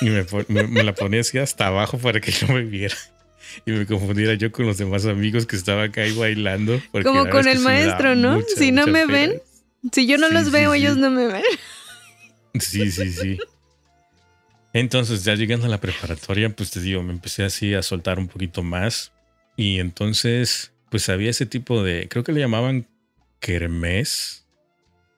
[0.00, 2.96] y me, la ponía así hasta abajo para que no me viera
[3.66, 6.80] y me confundiera yo con los demás amigos que estaban acá ahí bailando.
[7.02, 8.40] Como con el maestro, ¿no?
[8.56, 9.40] si no me ven,
[9.92, 11.44] si yo no los veo, ellos no me ven.
[12.60, 13.38] Sí, sí, sí.
[14.72, 18.28] Entonces, ya llegando a la preparatoria, pues te digo, me empecé así a soltar un
[18.28, 19.12] poquito más.
[19.56, 22.86] Y entonces, pues había ese tipo de, creo que le llamaban
[23.40, 24.46] kermés,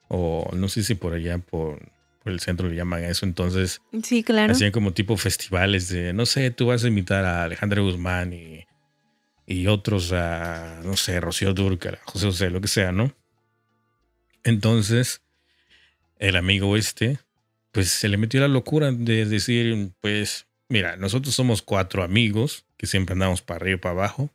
[0.07, 1.91] o no sé si por allá, por,
[2.23, 3.25] por el centro le llaman eso.
[3.25, 4.53] Entonces, sí, claro.
[4.53, 8.65] Hacían como tipo festivales de, no sé, tú vas a invitar a Alejandra Guzmán y,
[9.45, 13.13] y otros a, no sé, Rocío Durcal, José José, lo que sea, ¿no?
[14.43, 15.21] Entonces,
[16.19, 17.19] el amigo este,
[17.71, 22.87] pues se le metió la locura de decir, pues, mira, nosotros somos cuatro amigos que
[22.87, 24.29] siempre andamos para arriba y para abajo.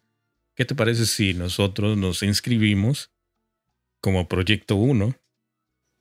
[0.55, 3.11] ¿Qué te parece si nosotros nos inscribimos
[4.01, 5.15] como Proyecto 1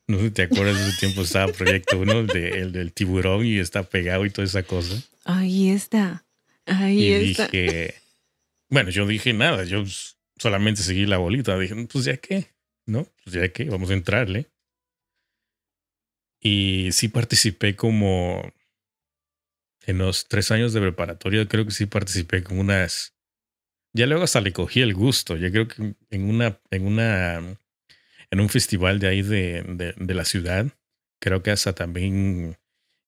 [0.08, 3.58] no sé si te acuerdas de ese tiempo estaba Proyecto 1, el, del tiburón y
[3.58, 5.02] está pegado y toda esa cosa.
[5.24, 6.26] Ahí está.
[6.66, 7.96] Ahí y dije,
[8.70, 9.84] bueno, yo dije nada, yo
[10.38, 11.58] solamente seguí la bolita.
[11.58, 12.48] Dije, pues ya qué,
[12.86, 13.08] ¿no?
[13.24, 14.48] Pues ya qué, vamos a entrarle.
[16.40, 18.54] Y sí participé como
[19.86, 23.16] en los tres años de preparatoria, creo que sí participé como unas.
[23.94, 25.38] Ya luego hasta le cogí el gusto.
[25.38, 27.58] Yo creo que en una, en una
[28.32, 30.68] en un festival de ahí de, de, la ciudad.
[31.22, 32.58] Creo que hasta también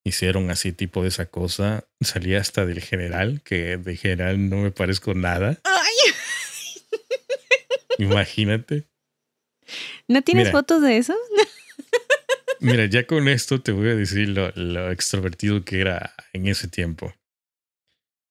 [0.04, 1.88] hicieron así tipo de esa cosa.
[2.02, 5.60] Salía hasta del general, que de general no me parezco nada.
[7.98, 8.88] Imagínate.
[10.08, 11.16] ¿No tienes fotos de eso?
[12.60, 16.68] mira, ya con esto te voy a decir lo, lo extrovertido que era en ese
[16.68, 17.14] tiempo.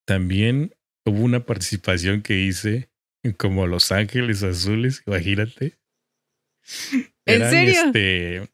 [0.07, 2.91] También hubo una participación que hice
[3.35, 5.79] como Los Ángeles Azules, imagínate.
[7.25, 7.83] ¿En serio?
[7.87, 8.49] Este,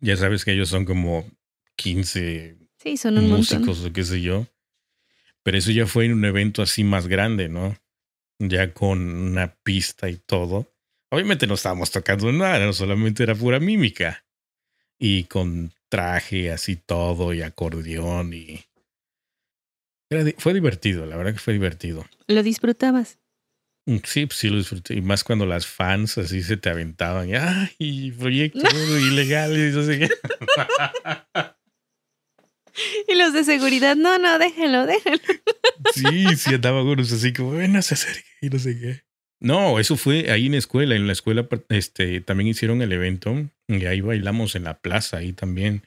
[0.00, 1.28] ya sabes que ellos son como
[1.76, 4.46] 15 sí, son un músicos o qué sé yo.
[5.42, 7.76] Pero eso ya fue en un evento así más grande, ¿no?
[8.38, 10.74] Ya con una pista y todo.
[11.10, 14.24] Obviamente no estábamos tocando nada, solamente era pura mímica.
[14.98, 18.64] Y con traje así todo y acordeón y...
[20.38, 22.04] fue divertido, la verdad que fue divertido.
[22.26, 23.18] ¿Lo disfrutabas?
[23.86, 24.94] Mm, sí, pues sí lo disfruté.
[24.94, 27.30] Y más cuando las fans así se te aventaban.
[27.34, 28.58] ¡Ay, proyecto
[28.98, 29.56] ilegal!
[29.56, 30.10] Y, no sé qué.
[33.08, 35.20] y los de seguridad, no, no, déjenlo, déjenlo.
[35.94, 39.02] sí, sí, andaban unos así como, no se acerque y no sé qué.
[39.38, 40.96] No, eso fue ahí en la escuela.
[40.96, 45.32] En la escuela este, también hicieron el evento y ahí bailamos en la plaza, ahí
[45.32, 45.82] también.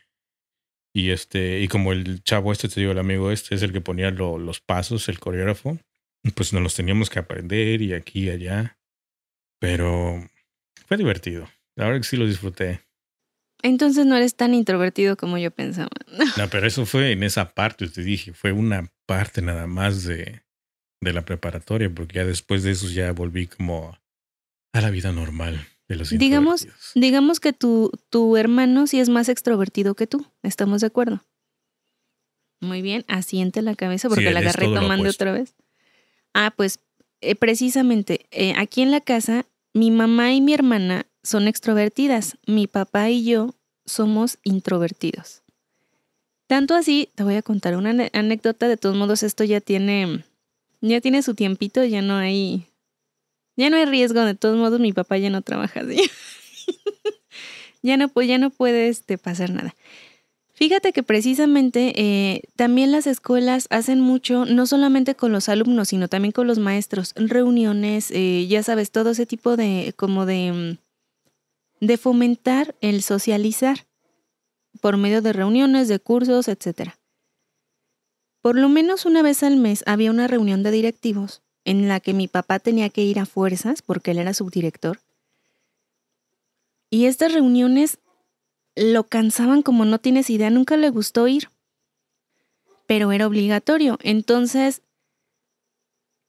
[0.94, 3.82] Y este, y como el chavo este, te digo, el amigo este es el que
[3.82, 5.80] ponía los pasos, el coreógrafo
[6.36, 8.78] pues nos los teníamos que aprender y aquí y allá.
[9.60, 10.28] Pero
[10.88, 11.50] fue divertido.
[11.76, 12.82] La verdad que sí lo disfruté.
[13.62, 15.90] Entonces no eres tan introvertido como yo pensaba.
[16.38, 20.44] No, pero eso fue en esa parte, te dije, fue una parte nada más de,
[21.02, 23.98] de la preparatoria, porque ya después de eso ya volví como
[24.74, 29.28] a la vida normal de los digamos, digamos que tu, tu hermano sí es más
[29.28, 31.26] extrovertido que tú, ¿estamos de acuerdo?
[32.62, 35.56] Muy bien, asiente la cabeza porque la agarré tomando otra vez.
[36.42, 36.80] Ah, pues
[37.20, 42.66] eh, precisamente eh, aquí en la casa mi mamá y mi hermana son extrovertidas, mi
[42.66, 45.44] papá y yo somos introvertidos.
[46.48, 50.24] Tanto así, te voy a contar una anécdota, de todos modos esto ya tiene
[50.80, 52.68] ya tiene su tiempito, ya no hay
[53.58, 56.10] ya no hay riesgo, de todos modos mi papá ya no trabaja así.
[57.82, 59.76] ya no ya no puede este, pasar nada.
[60.60, 66.10] Fíjate que precisamente eh, también las escuelas hacen mucho, no solamente con los alumnos, sino
[66.10, 70.78] también con los maestros, reuniones, eh, ya sabes, todo ese tipo de, como de,
[71.80, 73.88] mm, de fomentar el socializar
[74.82, 76.90] por medio de reuniones, de cursos, etc.
[78.42, 82.14] Por lo menos una vez al mes había una reunión de directivos en la que
[82.14, 85.00] mi papá tenía que ir a fuerzas porque él era subdirector.
[86.90, 88.00] Y estas reuniones
[88.80, 91.50] lo cansaban como no tienes idea, nunca le gustó ir,
[92.88, 94.00] pero era obligatorio.
[94.02, 94.82] Entonces,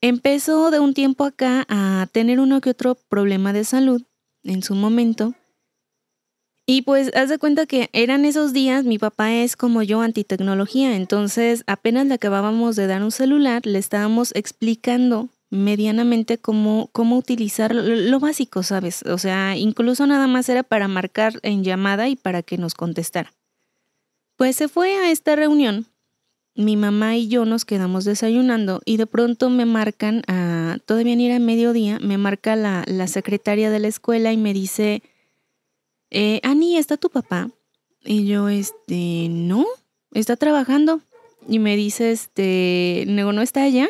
[0.01, 4.03] empezó de un tiempo acá a tener uno que otro problema de salud
[4.43, 5.35] en su momento.
[6.67, 10.95] Y pues haz de cuenta que eran esos días, mi papá es como yo antitecnología,
[10.95, 17.75] entonces apenas le acabábamos de dar un celular, le estábamos explicando medianamente cómo, cómo utilizar
[17.75, 19.03] lo, básico, ¿sabes?
[19.03, 23.33] O sea, incluso nada más era para marcar en llamada y para que nos contestara.
[24.37, 25.87] Pues se fue a esta reunión,
[26.55, 31.27] mi mamá y yo nos quedamos desayunando y de pronto me marcan, a, todavía ni
[31.27, 35.03] era mediodía, me marca la, la secretaria de la escuela y me dice,
[36.11, 37.51] eh, Ani, ¿está tu papá?
[38.05, 39.67] Y yo, este, no,
[40.13, 41.01] está trabajando.
[41.49, 43.89] Y me dice, este, no, no está allá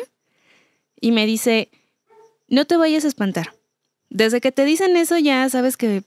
[1.01, 1.69] y me dice,
[2.47, 3.53] no te vayas a espantar.
[4.09, 6.03] Desde que te dicen eso ya sabes que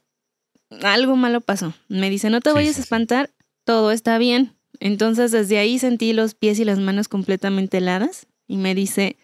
[0.82, 1.74] algo malo pasó.
[1.88, 3.30] Me dice, no te vayas a espantar,
[3.64, 4.54] todo está bien.
[4.80, 9.16] Entonces desde ahí sentí los pies y las manos completamente heladas y me dice,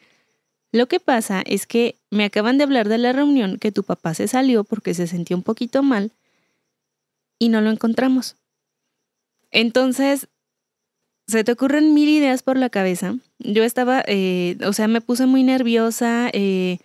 [0.72, 4.14] lo que pasa es que me acaban de hablar de la reunión que tu papá
[4.14, 6.12] se salió porque se sentía un poquito mal
[7.38, 8.36] y no lo encontramos.
[9.50, 10.28] Entonces
[11.30, 13.16] se te ocurren mil ideas por la cabeza.
[13.38, 16.28] Yo estaba, eh, o sea, me puse muy nerviosa.
[16.32, 16.78] Eh,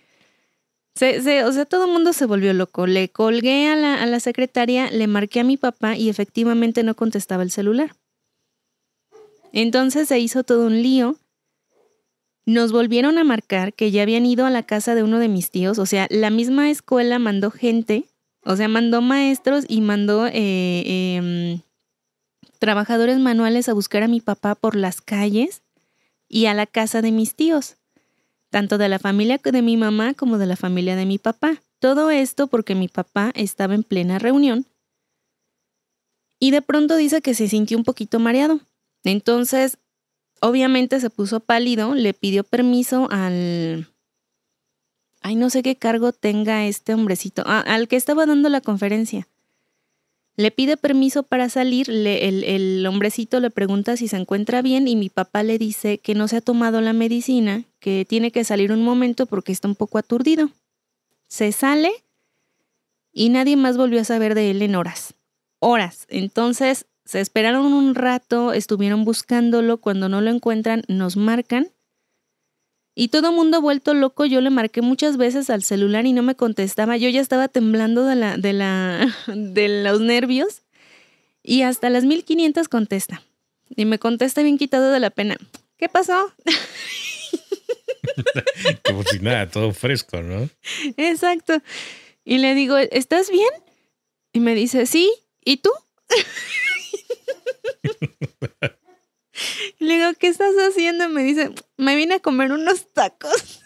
[0.94, 2.86] o sea, todo el mundo se volvió loco.
[2.86, 6.94] Le colgué a la, a la secretaria, le marqué a mi papá y efectivamente no
[6.94, 7.94] contestaba el celular.
[9.52, 11.16] Entonces se hizo todo un lío.
[12.46, 15.50] Nos volvieron a marcar que ya habían ido a la casa de uno de mis
[15.50, 15.78] tíos.
[15.78, 18.04] O sea, la misma escuela mandó gente,
[18.44, 21.60] o sea, mandó maestros y mandó eh, em,
[22.58, 25.62] trabajadores manuales a buscar a mi papá por las calles
[26.28, 27.76] y a la casa de mis tíos,
[28.50, 31.62] tanto de la familia de mi mamá como de la familia de mi papá.
[31.78, 34.66] Todo esto porque mi papá estaba en plena reunión
[36.38, 38.60] y de pronto dice que se sintió un poquito mareado.
[39.04, 39.78] Entonces,
[40.40, 43.88] obviamente se puso pálido, le pidió permiso al...
[45.22, 49.26] Ay, no sé qué cargo tenga este hombrecito, al que estaba dando la conferencia.
[50.36, 55.08] Le pide permiso para salir, el, hombrecito le pregunta si se encuentra bien y mi
[55.08, 58.82] papá le dice que no se ha tomado la medicina, que tiene que salir un
[58.82, 60.50] momento porque está un poco aturdido.
[61.26, 61.90] Se sale
[63.12, 65.14] y nadie más volvió a saber de él en horas.
[65.58, 66.06] Horas.
[66.10, 71.68] Entonces se esperaron un rato, estuvieron buscándolo, cuando no lo encuentran nos marcan
[72.98, 76.34] y todo mundo vuelto loco, yo le marqué muchas veces al celular y no me
[76.34, 76.96] contestaba.
[76.96, 80.62] Yo ya estaba temblando de, la, de, la, de los nervios.
[81.42, 83.22] Y hasta las 1500 contesta.
[83.76, 85.36] Y me contesta bien quitado de la pena.
[85.76, 86.32] ¿Qué pasó?
[88.82, 90.48] Como si nada, todo fresco, ¿no?
[90.96, 91.60] Exacto.
[92.24, 93.50] Y le digo, ¿estás bien?
[94.32, 95.12] Y me dice, sí.
[95.44, 95.70] ¿Y tú?
[99.78, 101.08] Le digo, ¿qué estás haciendo?
[101.08, 103.60] Me dice, me vine a comer unos tacos.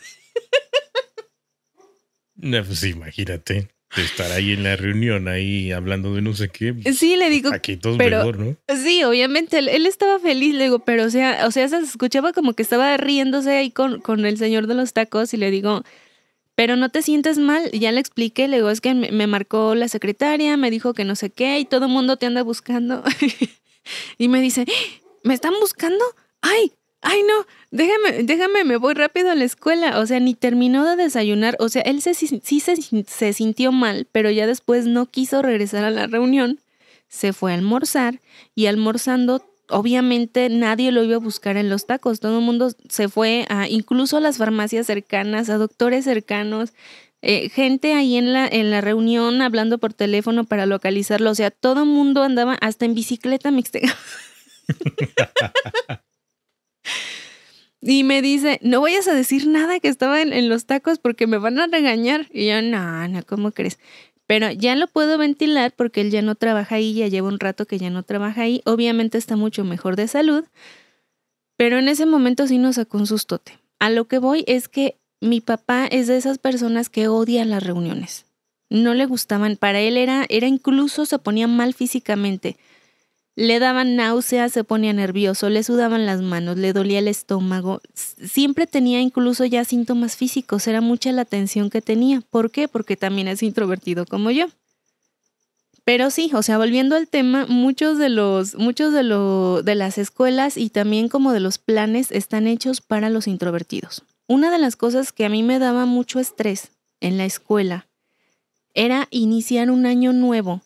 [2.36, 3.68] No, pues imagínate.
[3.96, 6.74] estar ahí en la reunión, ahí hablando de no sé qué.
[6.94, 7.52] Sí, le digo.
[7.52, 8.56] Aquí todo mejor, ¿no?
[8.82, 12.54] Sí, obviamente, él, estaba feliz, le digo, pero o sea, o sea, se escuchaba como
[12.54, 15.82] que estaba riéndose ahí con, con el señor de los tacos y le digo,
[16.54, 19.74] pero no te sientes mal, ya le expliqué, le digo, es que me, me marcó
[19.74, 23.02] la secretaria, me dijo que no sé qué y todo el mundo te anda buscando.
[24.18, 24.64] y me dice,
[25.22, 26.04] ¿me están buscando?
[26.40, 26.72] ¡Ay!
[27.02, 29.98] ay no, déjame, déjame, me voy rápido a la escuela.
[29.98, 31.56] O sea, ni terminó de desayunar.
[31.58, 35.90] O sea, él se, sí se, sintió mal, pero ya después no quiso regresar a
[35.90, 36.60] la reunión.
[37.08, 38.20] Se fue a almorzar
[38.54, 43.08] y almorzando obviamente nadie lo iba a buscar en los tacos, todo el mundo se
[43.08, 46.72] fue a incluso a las farmacias cercanas, a doctores cercanos,
[47.22, 51.52] eh, gente ahí en la, en la reunión hablando por teléfono para localizarlo, o sea,
[51.52, 53.96] todo el mundo andaba hasta en bicicleta mixteca.
[57.80, 61.38] y me dice, no vayas a decir nada que estaba en, los tacos porque me
[61.38, 62.26] van a regañar.
[62.32, 63.78] Y yo, no, no, ¿cómo crees?
[64.26, 67.66] Pero ya lo puedo ventilar porque él ya no trabaja ahí, ya lleva un rato
[67.66, 68.62] que ya no trabaja ahí.
[68.64, 70.44] Obviamente está mucho mejor de salud,
[71.56, 73.58] pero en ese momento sí nos sacó un sustote.
[73.80, 77.62] A lo que voy es que mi papá es de esas personas que odian las
[77.62, 78.26] reuniones.
[78.68, 82.56] No le gustaban, para él era, era incluso se ponía mal físicamente.
[83.40, 87.80] Le daban náuseas, se ponía nervioso, le sudaban las manos, le dolía el estómago.
[87.94, 92.20] Siempre tenía incluso ya síntomas físicos, era mucha la tensión que tenía.
[92.20, 92.68] ¿Por qué?
[92.68, 94.48] Porque también es introvertido como yo.
[95.84, 99.96] Pero sí, o sea, volviendo al tema, muchos de los, muchos de, lo, de las
[99.96, 104.02] escuelas y también como de los planes están hechos para los introvertidos.
[104.26, 107.88] Una de las cosas que a mí me daba mucho estrés en la escuela
[108.74, 110.60] era iniciar un año nuevo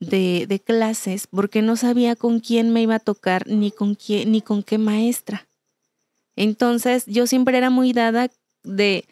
[0.00, 4.42] de, clases porque no sabía con quién me iba a tocar ni con quién ni
[4.42, 5.48] con qué maestra.
[6.36, 8.30] Entonces yo siempre era muy dada
[8.62, 9.04] de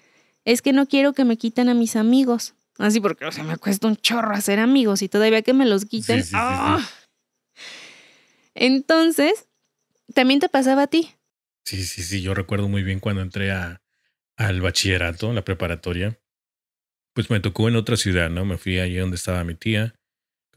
[0.45, 2.55] es que no quiero que me quiten a mis amigos.
[2.79, 5.85] Así porque o sea, me cuesta un chorro hacer amigos y todavía que me los
[5.85, 6.25] quiten.
[6.33, 6.89] ¡ah!
[8.55, 9.47] Entonces,
[10.15, 11.11] también te pasaba a ti.
[11.65, 12.23] Sí, sí, sí.
[12.23, 13.83] Yo recuerdo muy bien cuando entré a,
[14.37, 16.19] al bachillerato, la preparatoria.
[17.15, 18.45] Pues me tocó en otra ciudad, ¿no?
[18.45, 19.98] Me fui allí donde estaba mi tía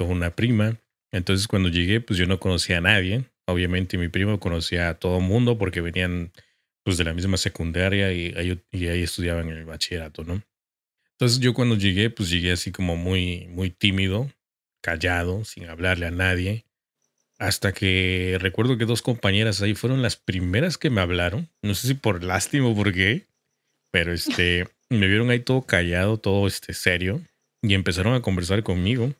[0.08, 0.78] con una prima.
[1.12, 3.26] Entonces cuando llegué, pues yo no conocía a nadie.
[3.47, 6.32] Obviamente mi primo conocía a todo mundo porque venían
[6.84, 8.34] pues de la misma secundaria y
[8.72, 10.41] y ahí estudiaban el bachillerato, ¿no?
[11.22, 14.32] Entonces yo cuando llegué, pues llegué así como muy, muy tímido,
[14.82, 16.66] callado, sin hablarle a nadie.
[17.38, 21.47] Hasta que recuerdo que dos compañeras ahí fueron las primeras que me hablaron.
[21.62, 23.28] No sé si por lástima o por qué,
[23.91, 27.22] pero este, me vieron ahí todo callado, todo este serio,
[27.62, 29.14] y empezaron a conversar conmigo.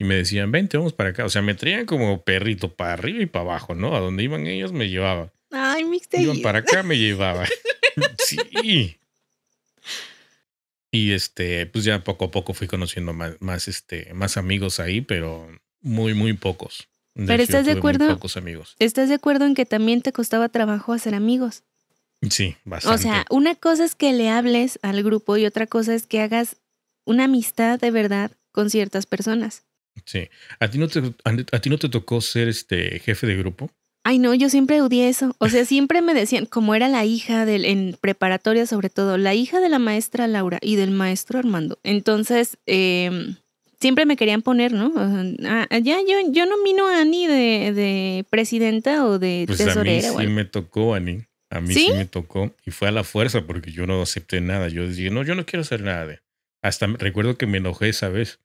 [0.00, 1.26] Y me decían, vente, vamos para acá.
[1.26, 3.94] O sea, me traían como perrito para arriba y para abajo, ¿no?
[3.94, 5.30] A donde iban ellos me llevaba.
[5.50, 7.44] Ay, Iban para acá, me llevaba.
[8.18, 8.96] sí.
[10.90, 15.02] Y este, pues ya poco a poco fui conociendo más, más, este, más amigos ahí,
[15.02, 15.46] pero
[15.82, 16.88] muy, muy pocos.
[17.14, 18.08] pero estás de acuerdo.
[18.08, 18.76] Pocos amigos.
[18.78, 21.62] ¿Estás de acuerdo en que también te costaba trabajo hacer amigos?
[22.30, 22.94] Sí, bastante.
[22.94, 26.22] O sea, una cosa es que le hables al grupo y otra cosa es que
[26.22, 26.56] hagas
[27.04, 29.64] una amistad de verdad con ciertas personas.
[30.04, 30.28] Sí.
[30.58, 33.70] ¿A ti no te, a, ti no te tocó ser este jefe de grupo?
[34.02, 35.36] Ay, no, yo siempre odié eso.
[35.38, 39.34] O sea, siempre me decían, como era la hija del, en preparatoria sobre todo, la
[39.34, 41.78] hija de la maestra Laura y del maestro Armando.
[41.82, 43.34] Entonces, eh,
[43.80, 44.92] siempre me querían poner, ¿no?
[45.44, 50.10] Ah, ya yo, yo nomino a Ani de, de presidenta o de pues tesorera.
[50.10, 51.24] A mí sí me tocó, Ani.
[51.50, 51.90] A mí ¿Sí?
[51.92, 52.54] me tocó.
[52.64, 54.68] Y fue a la fuerza porque yo no acepté nada.
[54.68, 56.06] Yo decía, no, yo no quiero hacer nada.
[56.06, 56.20] De...
[56.62, 58.38] Hasta recuerdo que me enojé esa vez.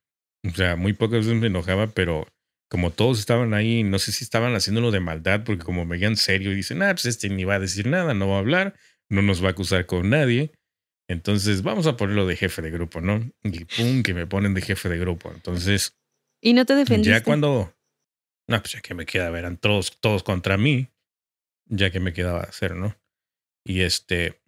[0.46, 2.28] O sea, muy pocas veces me enojaba, pero
[2.70, 6.18] como todos estaban ahí, no sé si estaban haciéndolo de maldad, porque como me veían
[6.18, 8.76] serio y dicen, ah, pues este ni va a decir nada, no va a hablar,
[9.10, 10.52] no nos va a acusar con nadie.
[11.08, 13.32] Entonces vamos a ponerlo de jefe de grupo, ¿no?
[13.44, 15.32] Y pum, que me ponen de jefe de grupo.
[15.32, 15.96] Entonces.
[16.42, 17.12] ¿Y no te defendiste?
[17.12, 17.74] Ya cuando.
[18.48, 20.90] No, pues ya que me queda, verán todos, todos contra mí.
[21.68, 22.96] Ya que me quedaba hacer, ¿no?
[23.64, 24.42] Y este.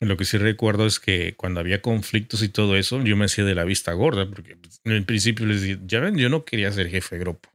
[0.00, 3.44] Lo que sí recuerdo es que cuando había conflictos y todo eso, yo me hacía
[3.44, 6.70] de la vista gorda, porque pues, en principio les dije, ya ven, yo no quería
[6.70, 7.48] ser jefe de grupo.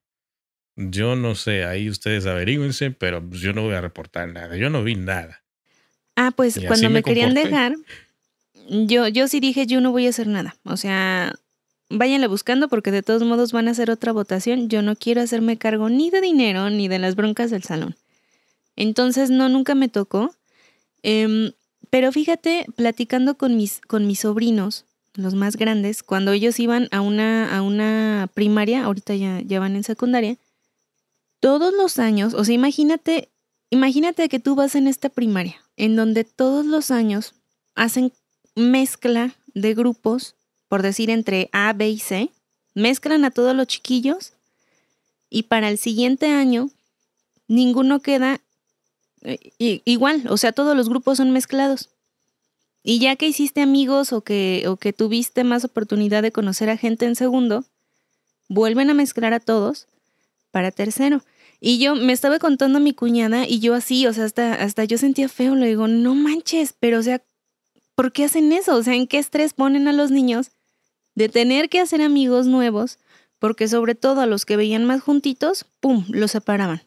[0.76, 4.58] Yo no sé, ahí ustedes averigüense, pero pues, yo no voy a reportar nada.
[4.58, 5.44] Yo no vi nada.
[6.16, 7.76] Ah, pues cuando me, me querían dejar,
[8.70, 10.56] yo, yo sí dije, yo no voy a hacer nada.
[10.64, 11.36] O sea,
[11.90, 14.68] váyanle buscando porque de todos modos van a hacer otra votación.
[14.68, 17.96] Yo no quiero hacerme cargo ni de dinero ni de las broncas del salón.
[18.76, 20.34] Entonces, no, nunca me tocó.
[21.04, 21.54] Eh,
[21.92, 27.02] pero fíjate, platicando con mis, con mis sobrinos, los más grandes, cuando ellos iban a
[27.02, 30.38] una, a una primaria, ahorita ya, ya van en secundaria,
[31.42, 33.30] todos los años, o sea, imagínate,
[33.72, 37.34] imagínate que tú vas en esta primaria, en donde todos los años
[37.76, 38.14] hacen
[38.56, 40.36] mezcla de grupos,
[40.70, 42.32] por decir entre A, B y C,
[42.74, 44.32] mezclan a todos los chiquillos
[45.30, 46.70] y para el siguiente año
[47.50, 48.40] ninguno queda
[49.24, 51.90] eh, igual, o sea, todos los grupos son mezclados.
[52.84, 56.78] Y ya que hiciste amigos o que, o que tuviste más oportunidad de conocer a
[56.78, 57.64] gente en segundo,
[58.50, 59.88] vuelven a mezclar a todos
[60.50, 61.22] para tercero.
[61.60, 64.84] Y yo me estaba contando a mi cuñada y yo así, o sea, hasta, hasta
[64.84, 67.22] yo sentía feo, le digo, no manches, pero o sea,
[67.94, 68.76] ¿por qué hacen eso?
[68.76, 70.50] O sea, ¿en qué estrés ponen a los niños
[71.14, 72.98] de tener que hacer amigos nuevos?
[73.38, 76.82] Porque sobre todo a los que veían más juntitos, ¡pum!, los separaban.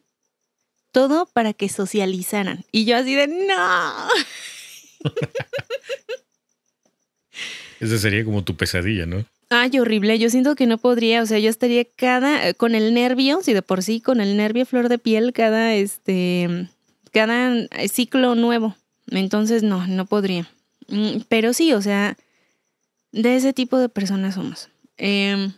[0.94, 2.64] Todo para que socializaran.
[2.70, 4.08] Y yo así de, no.
[7.80, 9.24] Esa sería como tu pesadilla, ¿no?
[9.50, 10.16] Ay, horrible.
[10.20, 11.20] Yo siento que no podría.
[11.20, 14.36] O sea, yo estaría cada eh, con el nervio, si de por sí, con el
[14.36, 16.68] nervio flor de piel, cada este,
[17.10, 18.76] cada eh, ciclo nuevo.
[19.08, 20.48] Entonces, no, no podría.
[20.86, 22.16] Mm, pero sí, o sea,
[23.10, 24.70] de ese tipo de personas somos.
[24.96, 25.54] Em,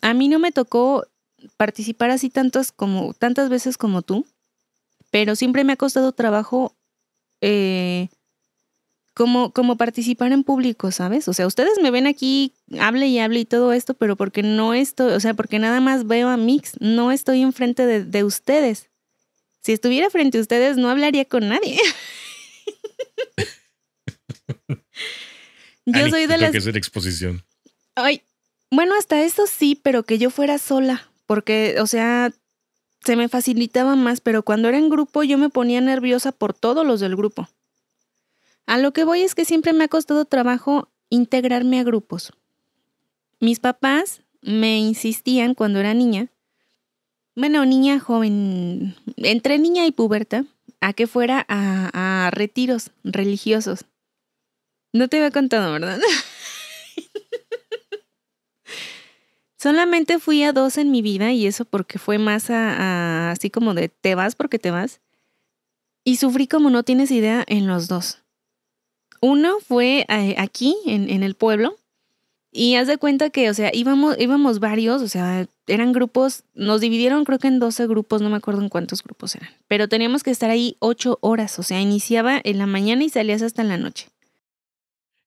[0.00, 1.06] a mí no me tocó
[1.56, 4.26] participar así tantas como tantas veces como tú,
[5.10, 6.76] pero siempre me ha costado trabajo
[7.40, 8.08] eh,
[9.14, 11.26] como, como participar en público, ¿sabes?
[11.26, 14.74] O sea, ustedes me ven aquí, hable y hable y todo esto, pero porque no
[14.74, 18.90] estoy, o sea, porque nada más veo a Mix, no estoy enfrente de, de ustedes.
[19.60, 21.80] Si estuviera frente a ustedes, no hablaría con nadie.
[25.86, 26.52] yo soy de las...
[26.52, 27.44] que hacer exposición.
[27.96, 28.22] Ay,
[28.70, 32.32] bueno, hasta eso sí, pero que yo fuera sola, porque, o sea,
[33.04, 36.86] se me facilitaba más, pero cuando era en grupo yo me ponía nerviosa por todos
[36.86, 37.48] los del grupo.
[38.64, 42.32] A lo que voy es que siempre me ha costado trabajo integrarme a grupos.
[43.40, 46.28] Mis papás me insistían cuando era niña,
[47.36, 50.46] bueno, niña joven, entre niña y puberta,
[50.80, 53.84] a que fuera a, retiros religiosos.
[54.94, 56.00] No te había contado, ¿verdad?
[59.58, 63.88] Solamente fui a dos en mi vida y eso porque fue más así como de
[63.88, 65.00] te vas porque te vas.
[66.04, 68.22] Y sufrí como no tienes idea en los dos.
[69.20, 71.76] Uno fue eh, aquí, en, el pueblo,
[72.52, 76.80] y haz de cuenta que, o sea, íbamos, íbamos varios, o sea, eran grupos, nos
[76.80, 80.22] dividieron creo que en 12 grupos, no me acuerdo en cuántos grupos eran, pero teníamos
[80.22, 83.68] que estar ahí ocho horas, o sea, iniciaba en la mañana y salías hasta en
[83.68, 84.08] la noche.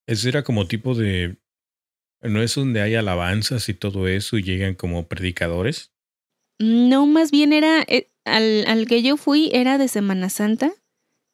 [0.07, 1.35] Eso era como tipo de...
[2.21, 5.91] ¿No es donde hay alabanzas y todo eso y llegan como predicadores?
[6.59, 10.71] No, más bien era, eh, al, al que yo fui era de Semana Santa,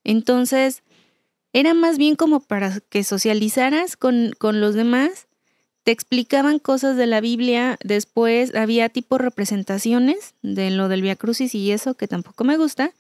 [0.06, 0.84] entonces
[1.52, 5.28] era más bien como para que socializaras con, con los demás,
[5.84, 11.56] te explicaban cosas de la Biblia, después había tipo representaciones de lo del Via Crucis
[11.56, 12.92] y eso que tampoco me gusta.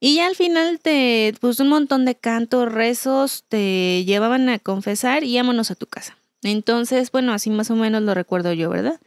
[0.00, 5.22] Y ya al final te puso un montón de cantos, rezos, te llevaban a confesar
[5.22, 6.16] y vámonos a tu casa.
[6.42, 9.00] Entonces, bueno, así más o menos lo recuerdo yo, ¿verdad?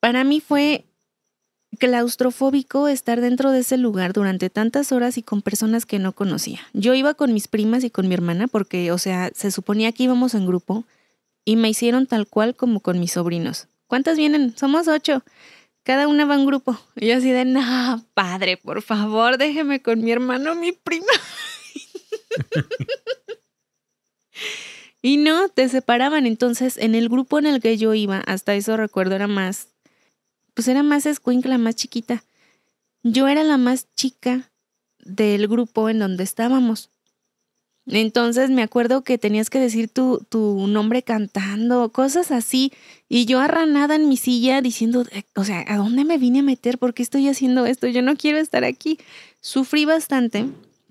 [0.00, 0.86] Para mí fue
[1.78, 6.60] claustrofóbico estar dentro de ese lugar durante tantas horas y con personas que no conocía.
[6.72, 10.04] Yo iba con mis primas y con mi hermana porque, o sea, se suponía que
[10.04, 10.84] íbamos en grupo
[11.44, 13.68] y me hicieron tal cual como con mis sobrinos.
[13.86, 14.56] ¿Cuántas vienen?
[14.56, 15.22] Somos ocho.
[15.82, 16.78] Cada una va en grupo.
[16.96, 21.06] Y yo así de, no, padre, por favor, déjeme con mi hermano, mi prima.
[25.02, 26.26] y no, te separaban.
[26.26, 29.68] Entonces, en el grupo en el que yo iba, hasta eso recuerdo, era más
[30.54, 32.22] pues era más escuincla, más chiquita.
[33.02, 34.50] Yo era la más chica
[34.98, 36.90] del grupo en donde estábamos.
[37.86, 42.72] Entonces me acuerdo que tenías que decir tu, tu nombre cantando, cosas así.
[43.08, 46.42] Y yo arranada en mi silla diciendo, eh, o sea, ¿a dónde me vine a
[46.42, 46.78] meter?
[46.78, 47.86] ¿Por qué estoy haciendo esto?
[47.86, 48.98] Yo no quiero estar aquí.
[49.40, 50.46] Sufrí bastante.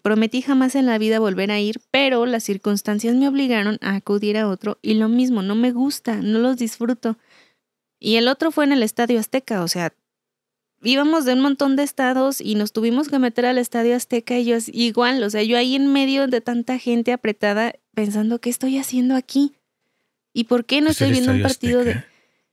[0.10, 4.40] Prometí jamás en la vida volver a ir, pero las circunstancias me obligaron a acudir
[4.40, 7.20] a otro y lo mismo, no me gusta, no los disfruto.
[8.00, 9.94] Y el otro fue en el Estadio Azteca, o sea,
[10.82, 14.46] íbamos de un montón de estados y nos tuvimos que meter al Estadio Azteca y
[14.46, 18.80] yo igual, o sea, yo ahí en medio de tanta gente apretada pensando, ¿qué estoy
[18.80, 19.58] haciendo aquí?
[20.34, 22.04] ¿Y por qué no estoy viendo un partido de...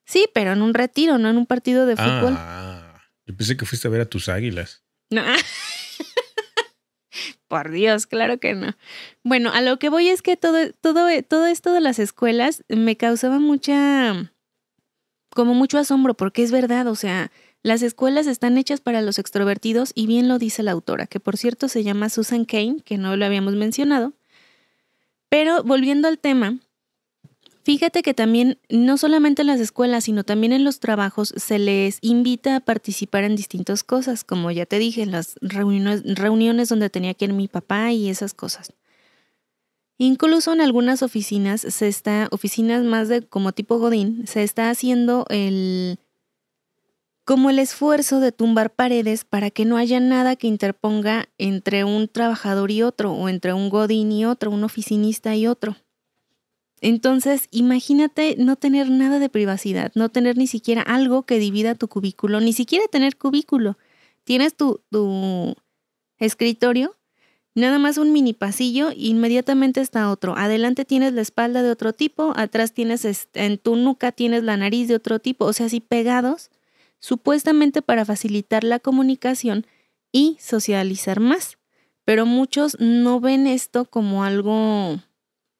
[0.04, 2.34] Sí, pero en un retiro, no en un partido de fútbol.
[2.36, 4.84] Ah, yo pensé que fuiste a ver a tus águilas.
[5.08, 5.22] No.
[7.48, 8.74] Por Dios, claro que no.
[9.22, 12.96] Bueno, a lo que voy es que todo, todo, todo esto de las escuelas me
[12.96, 14.32] causaba mucha
[15.30, 17.30] como mucho asombro, porque es verdad, o sea,
[17.62, 21.36] las escuelas están hechas para los extrovertidos y bien lo dice la autora, que por
[21.36, 24.14] cierto se llama Susan Kane, que no lo habíamos mencionado.
[25.28, 26.58] Pero volviendo al tema,
[27.66, 31.98] fíjate que también no solamente en las escuelas, sino también en los trabajos se les
[32.00, 36.90] invita a participar en distintas cosas, como ya te dije, en las reuniones, reuniones donde
[36.90, 38.72] tenía que ir mi papá y esas cosas.
[39.98, 45.26] Incluso en algunas oficinas se está, oficinas más de como tipo Godín, se está haciendo
[45.28, 45.98] el
[47.24, 52.06] como el esfuerzo de tumbar paredes para que no haya nada que interponga entre un
[52.06, 55.74] trabajador y otro, o entre un Godín y otro, un oficinista y otro.
[56.80, 61.88] Entonces, imagínate no tener nada de privacidad, no tener ni siquiera algo que divida tu
[61.88, 63.76] cubículo, ni siquiera tener cubículo,
[64.26, 65.54] Tienes tu, tu
[66.18, 66.96] escritorio,
[67.54, 70.36] nada más un mini pasillo, inmediatamente está otro.
[70.36, 74.88] Adelante tienes la espalda de otro tipo, atrás tienes, en tu nuca tienes la nariz
[74.88, 76.50] de otro tipo, o sea, así pegados,
[76.98, 79.64] supuestamente para facilitar la comunicación
[80.10, 81.56] y socializar más.
[82.04, 84.98] Pero muchos no ven esto como algo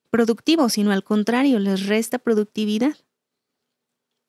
[0.09, 2.95] productivo, sino al contrario, les resta productividad.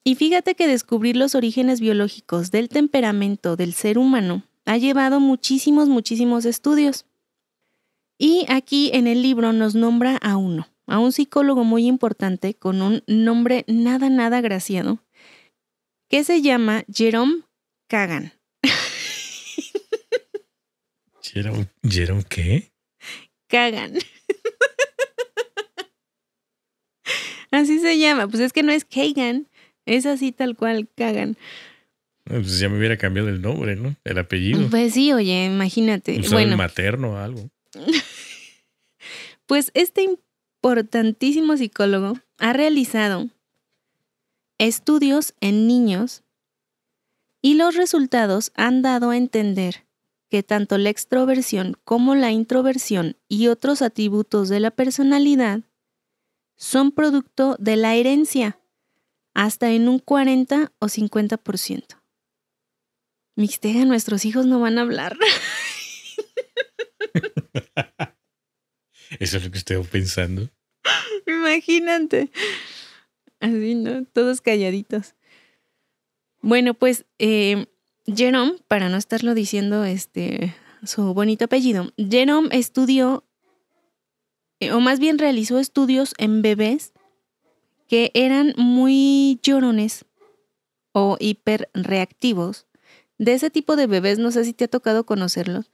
[0.04, 5.88] Y fíjate que descubrir los orígenes biológicos del temperamento del ser humano ha llevado muchísimos,
[5.88, 7.06] muchísimos estudios.
[8.18, 12.82] Y aquí en el libro nos nombra a uno, a un psicólogo muy importante con
[12.82, 15.04] un nombre nada, nada graciado,
[16.08, 17.42] que se llama Jerome
[17.86, 18.32] Kagan.
[21.22, 22.72] ¿Jerome, Jerome qué?
[23.46, 23.94] Kagan.
[27.50, 29.46] Así se llama, pues es que no es Kagan,
[29.86, 31.36] es así tal cual, Kagan.
[32.24, 33.96] Pues ya me hubiera cambiado el nombre, ¿no?
[34.04, 34.68] El apellido.
[34.68, 36.20] Pues sí, oye, imagínate.
[36.30, 37.48] bueno, el materno o algo.
[39.46, 40.02] pues este
[40.62, 43.28] importantísimo psicólogo ha realizado
[44.58, 46.22] estudios en niños
[47.40, 49.86] y los resultados han dado a entender
[50.28, 55.60] que tanto la extroversión como la introversión y otros atributos de la personalidad
[56.58, 58.58] son producto de la herencia,
[59.32, 61.84] hasta en un 40 o 50%.
[63.36, 65.16] Mixtega, nuestros hijos no van a hablar.
[69.20, 70.50] Eso es lo que estoy pensando.
[71.26, 72.30] Imagínate.
[73.40, 74.04] Así, ¿no?
[74.06, 75.14] Todos calladitos.
[76.40, 77.66] Bueno, pues eh,
[78.06, 80.54] Jerome, para no estarlo diciendo este
[80.84, 83.24] su bonito apellido, Jerome estudió
[84.72, 86.92] o más bien realizó estudios en bebés
[87.88, 90.04] que eran muy llorones
[90.92, 92.66] o hiperreactivos.
[93.16, 95.72] De ese tipo de bebés, no sé si te ha tocado conocerlos,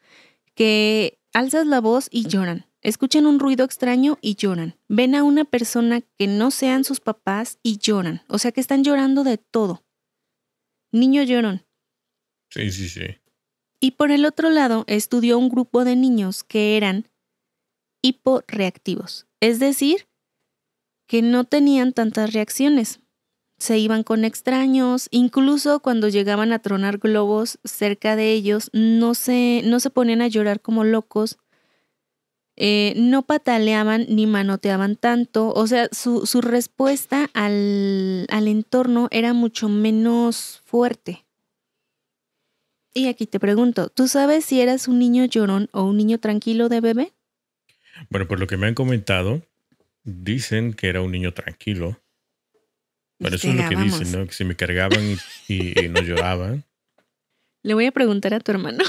[0.55, 5.45] que alzas la voz y lloran, escuchan un ruido extraño y lloran, ven a una
[5.45, 9.85] persona que no sean sus papás y lloran, o sea que están llorando de todo.
[10.93, 11.67] Niño llorón.
[12.51, 13.03] Sí, sí, sí.
[13.81, 17.09] Y por el otro lado, estudió un grupo de niños que eran
[18.05, 20.07] hiporeactivos, es decir,
[21.07, 23.01] que no tenían tantas reacciones.
[23.57, 29.63] Se iban con extraños, incluso cuando llegaban a tronar globos cerca de ellos, no se,
[29.65, 31.39] no se ponían a llorar como locos,
[32.57, 39.33] eh, no pataleaban ni manoteaban tanto, o sea, su, su respuesta al, al entorno era
[39.33, 41.25] mucho menos fuerte.
[42.93, 46.69] Y aquí te pregunto, ¿tú sabes si eras un niño llorón o un niño tranquilo
[46.69, 47.14] de bebé?
[48.11, 49.43] Bueno, por lo que me han comentado,
[50.05, 52.01] dicen que era un niño tranquilo.
[53.19, 54.27] Bueno, eso es lo que dicen, ¿no?
[54.27, 55.17] Que se me cargaban
[55.49, 56.65] y, no lloraban.
[57.63, 58.85] Le voy a preguntar a tu hermano.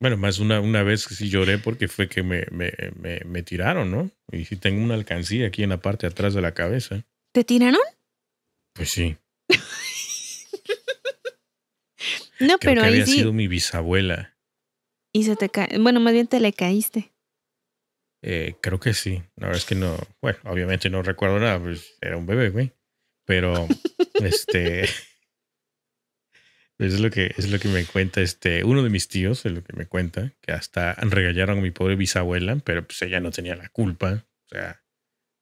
[0.00, 2.72] Bueno, más una, una vez que sí lloré porque fue que me, me,
[3.24, 4.10] me, tiraron, ¿no?
[4.32, 7.04] Y sí tengo una alcancía aquí en la parte de atrás de la cabeza.
[7.32, 7.78] ¿Te tiraron?
[8.72, 9.16] Pues sí.
[12.40, 14.31] no, pero que ahí había sido mi bisabuela.
[15.12, 15.78] Y se te cae.
[15.78, 17.12] Bueno, más bien te le caíste.
[18.22, 19.22] Eh, creo que sí.
[19.36, 19.96] La verdad es que no.
[20.20, 22.72] Bueno, obviamente no recuerdo nada, pues era un bebé, güey.
[23.26, 23.66] Pero,
[24.14, 24.88] este.
[26.78, 29.62] Es lo que, es lo que me cuenta este, uno de mis tíos, es lo
[29.62, 33.54] que me cuenta, que hasta regañaron a mi pobre bisabuela, pero pues ella no tenía
[33.54, 34.26] la culpa.
[34.46, 34.82] O sea,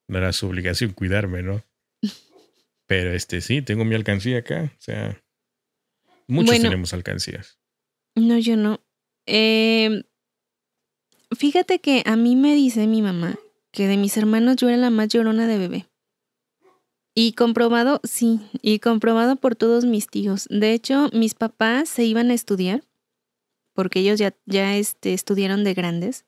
[0.09, 1.65] no era su obligación cuidarme, ¿no?
[2.87, 4.73] Pero este sí, tengo mi alcancía acá.
[4.77, 5.23] O sea,
[6.27, 7.61] muchos tenemos alcancías.
[8.17, 8.85] No, yo no.
[9.33, 10.03] Eh,
[11.31, 13.39] fíjate que a mí me dice mi mamá
[13.71, 15.87] que de mis hermanos yo era la más llorona de bebé.
[17.15, 20.49] Y comprobado, sí, y comprobado por todos mis tíos.
[20.51, 22.83] De hecho, mis papás se iban a estudiar,
[23.73, 26.25] porque ellos ya, ya este, estudiaron de grandes.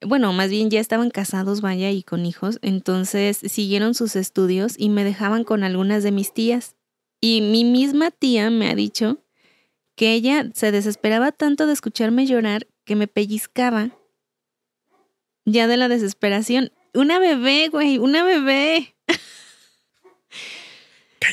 [0.00, 2.58] Bueno, más bien ya estaban casados, vaya, y con hijos.
[2.62, 6.74] Entonces siguieron sus estudios y me dejaban con algunas de mis tías.
[7.20, 9.18] Y mi misma tía me ha dicho
[9.96, 13.98] que ella se desesperaba tanto de escucharme llorar que me pellizcaba
[15.44, 16.72] ya de la desesperación.
[16.94, 18.94] Una bebé, güey, una bebé.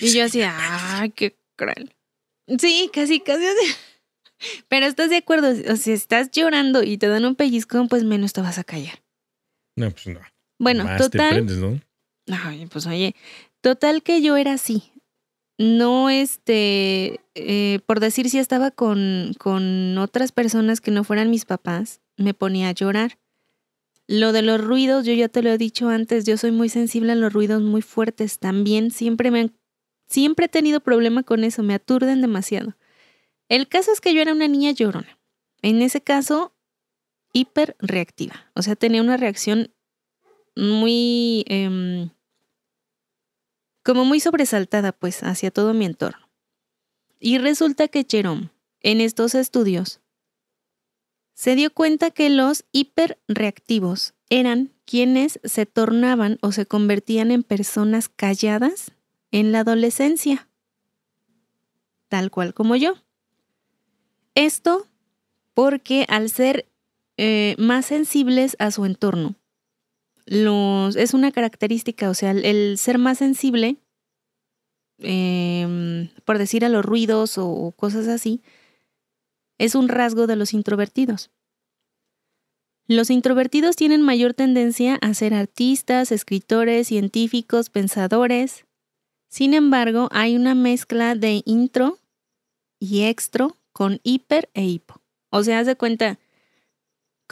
[0.02, 1.94] y yo así, ay, qué cruel.
[2.58, 3.76] Sí, casi, casi así.
[4.68, 8.34] Pero estás de acuerdo, o si estás llorando y te dan un pellizcón, pues menos
[8.34, 9.02] te vas a callar.
[9.76, 10.20] No, pues no.
[10.60, 11.46] Bueno, total.
[11.46, 11.80] ¿no?
[12.32, 13.16] Ay, pues oye,
[13.62, 14.93] total que yo era así
[15.58, 21.46] no, este, eh, por decir si estaba con, con otras personas que no fueran mis
[21.46, 23.20] papás, me ponía a llorar.
[24.08, 27.14] Lo de los ruidos, yo ya te lo he dicho antes, yo soy muy sensible
[27.14, 28.40] a los ruidos muy fuertes.
[28.40, 29.52] También siempre me
[30.08, 32.76] siempre he tenido problema con eso, me aturden demasiado.
[33.50, 35.20] El caso es que yo era una niña llorona.
[35.62, 36.54] En ese caso,
[37.34, 38.52] hiperreactiva.
[38.54, 39.74] O sea, tenía una reacción
[40.56, 41.46] muy...
[41.48, 42.10] Em,
[43.84, 46.30] como muy sobresaltada, pues, hacia todo mi entorno.
[47.20, 48.50] Y resulta que Jerome,
[48.82, 50.02] en estos estudios,
[51.34, 58.10] se dio cuenta que los hiperreactivos eran quienes se tornaban o se convertían en personas
[58.10, 58.92] calladas
[59.32, 60.48] en la adolescencia,
[62.08, 62.96] tal cual como yo.
[64.36, 64.88] Esto
[65.54, 66.70] porque al ser
[67.18, 69.36] eh, más sensibles a su entorno,
[70.26, 73.78] es una característica, o sea, el, ser más sensible,
[75.00, 78.42] em, por decir a los ruidos o cosas así,
[79.58, 81.32] es un rasgo de los introvertidos.
[82.88, 88.66] Los introvertidos tienen mayor tendencia a ser artistas, escritores, científicos, pensadores.
[89.30, 91.98] Sin embargo, hay una mezcla de intro
[92.80, 95.02] y extro con hiper e hipo.
[95.30, 96.20] O sea, haz de cuenta,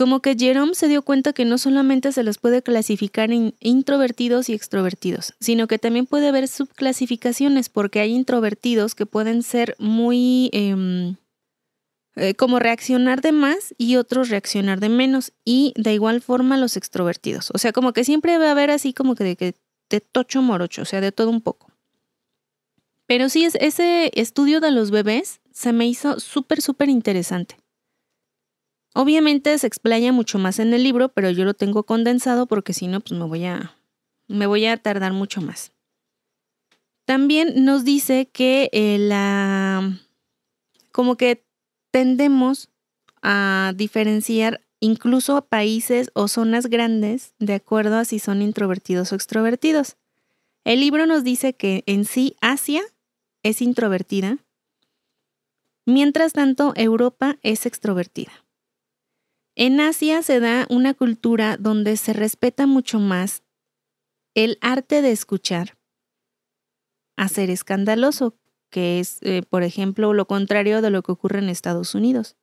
[0.02, 4.50] como que Jerome se dio cuenta que no solamente se los puede clasificar en introvertidos
[4.50, 10.50] y extrovertidos, sino que también puede haber subclasificaciones porque hay introvertidos que pueden ser muy
[10.54, 11.18] em,
[12.16, 15.34] eh, como reaccionar de más y otros reaccionar de menos.
[15.46, 17.52] Y de igual forma los extrovertidos.
[17.54, 19.54] O sea, como que siempre va a haber así como que de, que
[19.92, 21.68] de tocho morocho, o sea, de todo un poco.
[23.06, 27.61] Pero sí, ese estudio de los bebés se me hizo súper, súper interesante.
[28.94, 32.88] Obviamente se explaya mucho más en el libro, pero yo lo tengo condensado porque si
[32.88, 33.76] no, pues me voy a,
[34.28, 35.72] me voy a tardar mucho más.
[37.06, 39.98] También nos dice que eh, la,
[40.92, 41.46] como que
[41.92, 42.70] tendemos
[43.22, 49.98] a diferenciar incluso países o zonas grandes de acuerdo a si son introvertidos o extrovertidos.
[50.64, 52.82] El libro nos dice que en sí Asia
[53.44, 54.38] es introvertida,
[55.86, 58.32] mientras tanto Europa es extrovertida.
[59.56, 63.44] En Asia se da una cultura donde se respeta mucho más
[64.34, 65.78] el arte de escuchar
[67.18, 68.38] a ser escandaloso,
[68.70, 72.38] que es, eh, por ejemplo, lo contrario de lo que ocurre en Estados Unidos.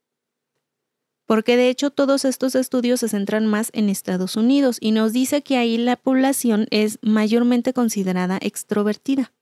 [1.26, 5.42] Porque de hecho todos estos estudios se centran más en Estados Unidos y nos dice
[5.42, 9.32] que ahí la población es mayormente considerada extrovertida.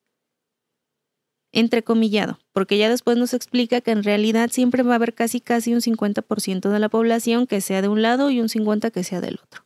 [1.57, 5.73] Entrecomillado, porque ya después nos explica que en realidad siempre va a haber casi casi
[5.73, 9.23] un 50% de la población que sea de un lado y un 50% que sea
[9.23, 9.65] del otro.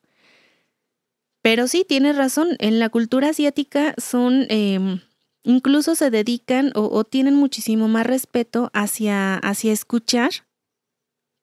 [1.43, 5.01] Pero sí, tiene razón, en la cultura asiática son em,
[5.43, 10.31] incluso se dedican o, tienen muchísimo más respeto hacia, hacia escuchar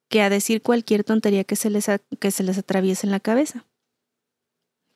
[0.10, 1.88] que a decir cualquier tontería que se, les
[2.20, 3.66] que se les atraviese en la cabeza.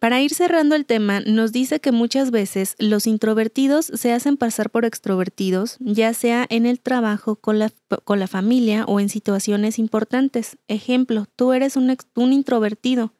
[0.01, 4.71] Para ir cerrando el tema, nos dice que muchas veces los introvertidos se hacen pasar
[4.71, 7.71] por extrovertidos, ya sea en el trabajo, con la,
[8.03, 10.57] con la familia o en situaciones importantes.
[10.67, 13.13] Ejemplo, tú eres un, un introvertido,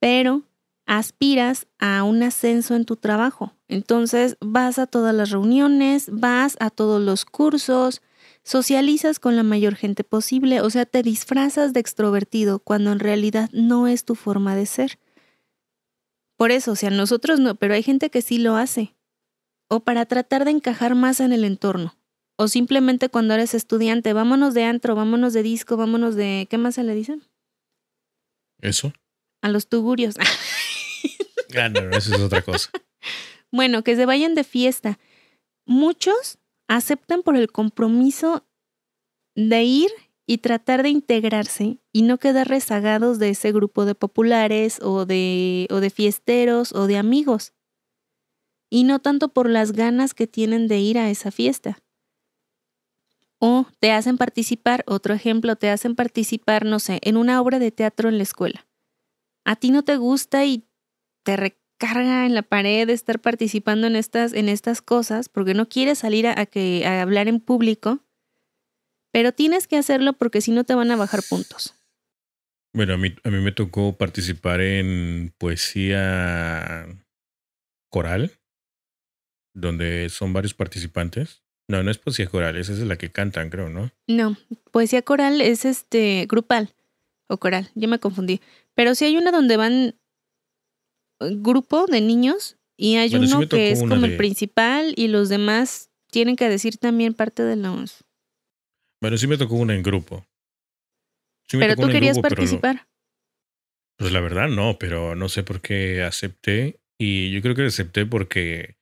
[0.00, 0.40] pero
[0.86, 3.52] aspiras a un ascenso en tu trabajo.
[3.68, 8.00] Entonces vas a todas las reuniones, vas a todos los cursos,
[8.42, 13.50] socializas con la mayor gente posible, o sea, te disfrazas de extrovertido cuando en realidad
[13.52, 14.98] no es tu forma de ser.
[16.38, 18.94] Por eso, o sea, nosotros no, pero hay gente que sí lo hace.
[19.68, 21.98] O para tratar de encajar más en el entorno.
[22.36, 26.46] O simplemente cuando eres estudiante, vámonos de antro, vámonos de disco, vámonos de...
[26.48, 27.18] ¿Qué más se le dice?
[28.60, 28.92] ¿Eso?
[29.42, 30.14] A los tugurios.
[31.56, 32.70] Ah, no, eso es otra cosa.
[33.50, 34.98] bueno, que se vayan de fiesta.
[35.64, 38.46] Muchos aceptan por el compromiso
[39.34, 39.90] de ir
[40.30, 45.66] y tratar de integrarse y no quedar rezagados de ese grupo de populares o de,
[45.70, 47.54] o de fiesteros o de amigos.
[48.68, 51.78] Y no tanto por las ganas que tienen de ir a esa fiesta.
[53.38, 57.70] O te hacen participar, otro ejemplo, te hacen participar, no sé, en una obra de
[57.70, 58.66] teatro en la escuela.
[59.46, 60.68] A ti no te gusta y
[61.22, 66.00] te recarga en la pared estar participando en estas, en estas cosas porque no quieres
[66.00, 68.00] salir a, que, a hablar en público,
[69.18, 71.74] pero tienes que hacerlo porque si no te van a bajar puntos.
[72.72, 76.86] Bueno, a mí, a mí me tocó participar en poesía
[77.90, 78.38] coral,
[79.56, 81.42] donde son varios participantes.
[81.68, 83.90] No, no es poesía coral, esa es la que cantan, creo, ¿no?
[84.06, 84.36] No,
[84.70, 86.72] poesía coral es este grupal
[87.28, 88.40] o coral, yo me confundí.
[88.76, 89.96] Pero sí hay una donde van
[91.18, 96.36] grupo de niños y hay uno que es como el principal y los demás tienen
[96.36, 98.04] que decir también parte de los...
[99.00, 100.26] Bueno, sí me tocó una en grupo.
[101.50, 102.88] pero tú querías participar.
[103.96, 108.06] pues la verdad no, pero no sé por qué acepté y yo creo que acepté
[108.06, 108.76] porque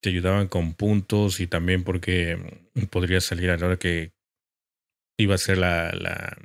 [0.00, 2.38] te ayudaban con puntos y también porque
[2.90, 4.12] podrías salir a la hora que
[5.18, 6.38] iba a ser la, la,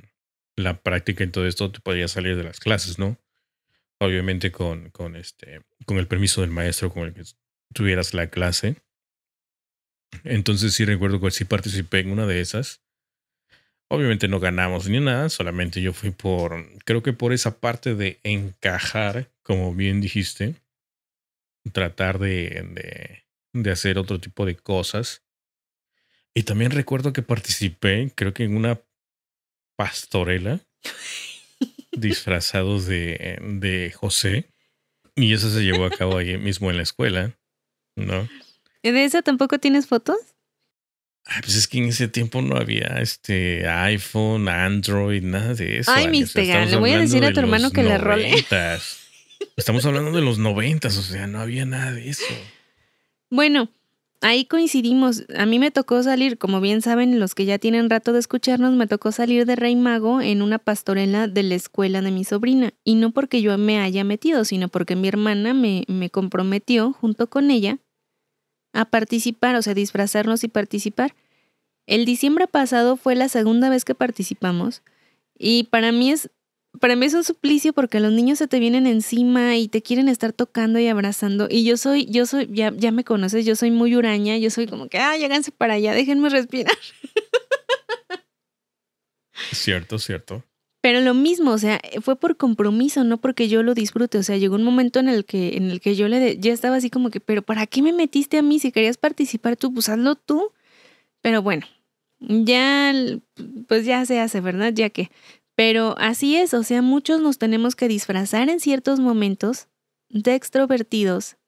[0.56, 3.16] la práctica en todo esto, te podías salir de las clases, ¿no?
[4.00, 7.22] Obviamente con, con, este, con el permiso del maestro con el que
[7.72, 8.82] tuvieras la clase.
[10.24, 12.83] Entonces sí recuerdo que sí participé en una de esas.
[13.94, 18.18] Obviamente no ganamos ni nada, solamente yo fui por, creo que por esa parte de
[18.22, 20.54] encajar, como bien dijiste,
[21.72, 25.22] tratar de, de, de hacer otro tipo de cosas.
[26.34, 28.80] Y también recuerdo que participé, creo que en una
[29.76, 30.60] pastorela,
[31.92, 34.46] disfrazados de, de José.
[35.16, 37.38] Y eso se llevó a cabo ahí mismo en la escuela,
[37.96, 38.28] ¿no?
[38.82, 40.18] ¿De eso tampoco tienes fotos?
[41.26, 45.90] Ay, pues es que en ese tiempo no había este iPhone, Android, nada de eso.
[45.94, 48.44] Ay, mis pegas, le voy a decir a tu hermano que le role.
[49.56, 52.24] Estamos hablando de los noventas, o sea, no había nada de eso.
[53.30, 53.68] Bueno,
[54.20, 55.24] ahí coincidimos.
[55.36, 58.74] A mí me tocó salir, como bien saben los que ya tienen rato de escucharnos,
[58.74, 62.74] me tocó salir de Rey Mago en una pastorela de la escuela de mi sobrina.
[62.84, 67.28] Y no porque yo me haya metido, sino porque mi hermana me, me comprometió junto
[67.28, 67.78] con ella
[68.74, 71.14] a participar, o sea, disfrazarnos y participar.
[71.86, 74.82] El diciembre pasado fue la segunda vez que participamos
[75.38, 76.30] y para mí es
[76.80, 80.08] para mí es un suplicio porque los niños se te vienen encima y te quieren
[80.08, 83.70] estar tocando y abrazando y yo soy yo soy ya ya me conoces, yo soy
[83.70, 86.76] muy huraña, yo soy como que, ah, lléganse para allá, déjenme respirar."
[89.52, 90.44] Cierto, cierto.
[90.84, 94.18] Pero lo mismo, o sea, fue por compromiso, no porque yo lo disfrute.
[94.18, 96.76] O sea, llegó un momento en el que, en el que yo le ya estaba
[96.76, 98.58] así como que, pero ¿para qué me metiste a mí?
[98.58, 100.52] Si querías participar tú, pues hazlo tú.
[101.22, 101.64] Pero bueno,
[102.20, 102.92] ya,
[103.66, 104.74] pues ya se hace, ¿verdad?
[104.74, 105.10] Ya que.
[105.54, 109.68] Pero así es, o sea, muchos nos tenemos que disfrazar en ciertos momentos
[110.10, 111.38] de extrovertidos,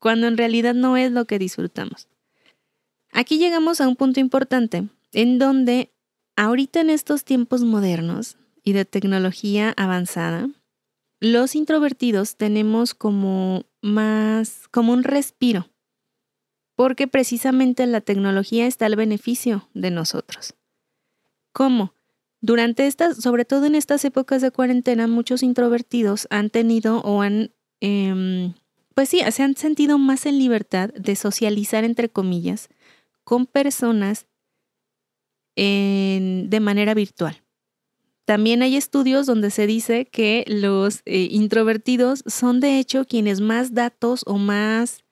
[0.00, 2.08] cuando en realidad no es lo que disfrutamos.
[3.12, 5.93] Aquí llegamos a un punto importante, en donde
[6.36, 10.48] Ahorita en estos tiempos modernos y de tecnología avanzada,
[11.20, 15.68] los introvertidos tenemos como más, como un respiro,
[16.74, 20.54] porque precisamente la tecnología está al beneficio de nosotros.
[21.52, 21.94] ¿Cómo?
[22.40, 27.52] Durante estas, sobre todo en estas épocas de cuarentena, muchos introvertidos han tenido o han,
[27.80, 28.54] em,
[28.94, 32.68] pues sí, se han sentido más en libertad de socializar, entre comillas,
[33.22, 34.26] con personas
[35.56, 37.44] de manera virtual.
[38.24, 43.74] También hay estudios donde se dice que los eh, introvertidos son de hecho quienes más
[43.74, 45.04] datos o más,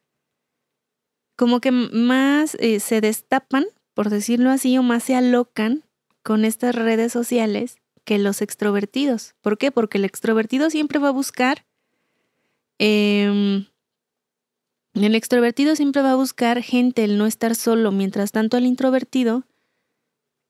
[1.37, 5.85] como que más eh, se destapan, por decirlo así, o más se alocan
[6.23, 9.35] con estas redes sociales que los extrovertidos.
[9.43, 9.71] ¿Por qué?
[9.71, 11.67] Porque el extrovertido siempre va a buscar,
[12.79, 13.67] em,
[14.95, 19.45] el extrovertido siempre va a buscar gente, el no estar solo, mientras tanto el introvertido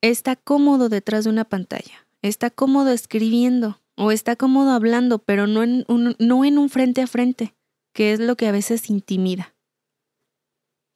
[0.03, 5.63] está cómodo detrás de una pantalla, está cómodo escribiendo o está cómodo hablando, pero no
[5.63, 7.55] en un, no en un frente a frente,
[7.95, 9.55] que es lo que a veces intimida.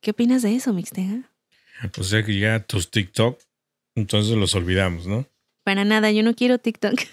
[0.02, 1.32] ¿Qué opinas de eso, Mixtega?
[1.98, 3.40] O sea que ya tus TikTok,
[3.94, 5.26] entonces los olvidamos, ¿no?
[5.64, 6.94] Para nada, yo no quiero TikTok.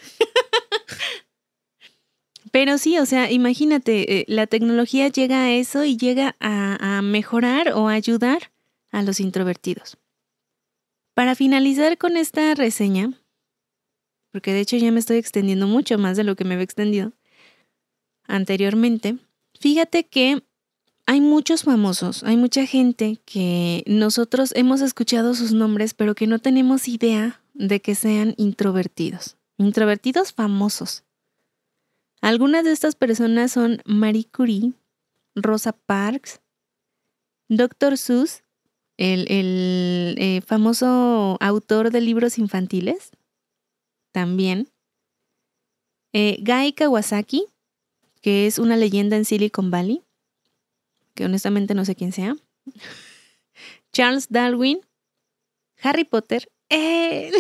[2.52, 7.02] Pero sí, o sea, imagínate, eh, la tecnología llega a eso y llega a, a
[7.02, 8.52] mejorar o a ayudar
[8.92, 9.98] a los introvertidos.
[11.14, 13.14] Para finalizar con esta reseña,
[14.32, 17.14] porque de hecho ya me estoy extendiendo mucho más de lo que me había extendido
[18.26, 19.18] anteriormente,
[19.60, 20.44] fíjate que
[21.06, 26.40] hay muchos famosos, hay mucha gente que nosotros hemos escuchado sus nombres, pero que no
[26.40, 29.38] tenemos idea de que sean introvertidos.
[29.58, 31.04] Introvertidos famosos.
[32.22, 34.74] Algunas de estas personas son Marie Curie,
[35.36, 36.40] Rosa Parks,
[37.50, 37.98] Dr.
[37.98, 38.44] Seuss
[38.98, 43.12] el, eh, famoso autor de libros infantiles,
[44.12, 44.70] también.
[46.14, 47.46] Eh, Guy Kawasaki,
[48.22, 50.04] que es una leyenda en Silicon Valley,
[51.16, 52.36] que honestamente no sé quién sea.
[53.92, 54.82] Charles Darwin,
[55.82, 56.48] Harry Potter.
[56.70, 57.32] Eh,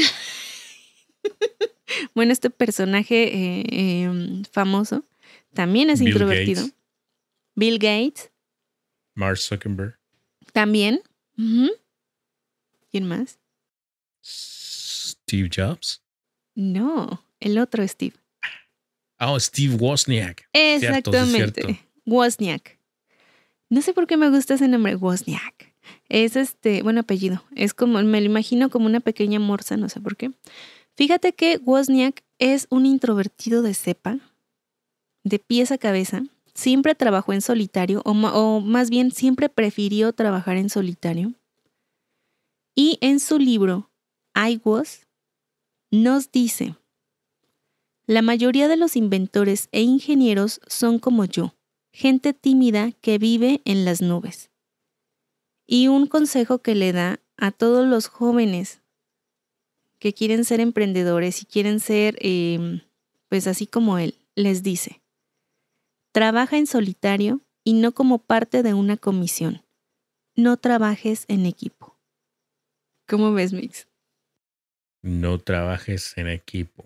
[2.16, 5.06] bueno, este personaje em, famoso
[5.54, 6.68] también es introvertido.
[7.56, 8.32] Bill Gates.
[9.16, 9.98] Mark Zuckerberg.
[10.52, 11.02] También.
[11.36, 13.40] ¿Quién más?
[14.24, 16.02] Steve Jobs.
[16.56, 18.16] No, el otro Steve.
[19.20, 20.48] Oh, Steve Wozniak.
[20.54, 21.82] Exactamente.
[22.06, 22.78] Wozniak.
[23.70, 25.74] No sé por qué me gusta ese nombre, Wozniak.
[26.10, 27.44] Es este, bueno, apellido.
[27.56, 30.32] Es como, me lo imagino como una pequeña morsa, no sé por qué.
[30.96, 34.20] Fíjate que Wozniak es un introvertido de cepa,
[35.24, 36.24] de pies a cabeza,
[36.54, 41.34] siempre trabajó en solitario, o, más bien siempre prefirió trabajar en solitario.
[42.76, 43.92] Y en su libro
[44.36, 45.08] iWAS
[45.92, 46.76] nos dice,
[48.06, 51.56] la mayoría de los inventores e ingenieros son como yo,
[51.92, 54.50] gente tímida que vive en las nubes.
[55.66, 58.82] Y un consejo que le da a todos los jóvenes
[60.00, 62.82] que quieren ser emprendedores y quieren ser, em,
[63.30, 65.03] pues así como él, les dice,
[66.14, 69.64] trabaja en solitario y no como parte de una comisión.
[70.36, 72.00] No trabajes en equipo.
[73.08, 73.88] ¿Cómo ves, Mix?
[75.02, 76.86] No trabajes en equipo.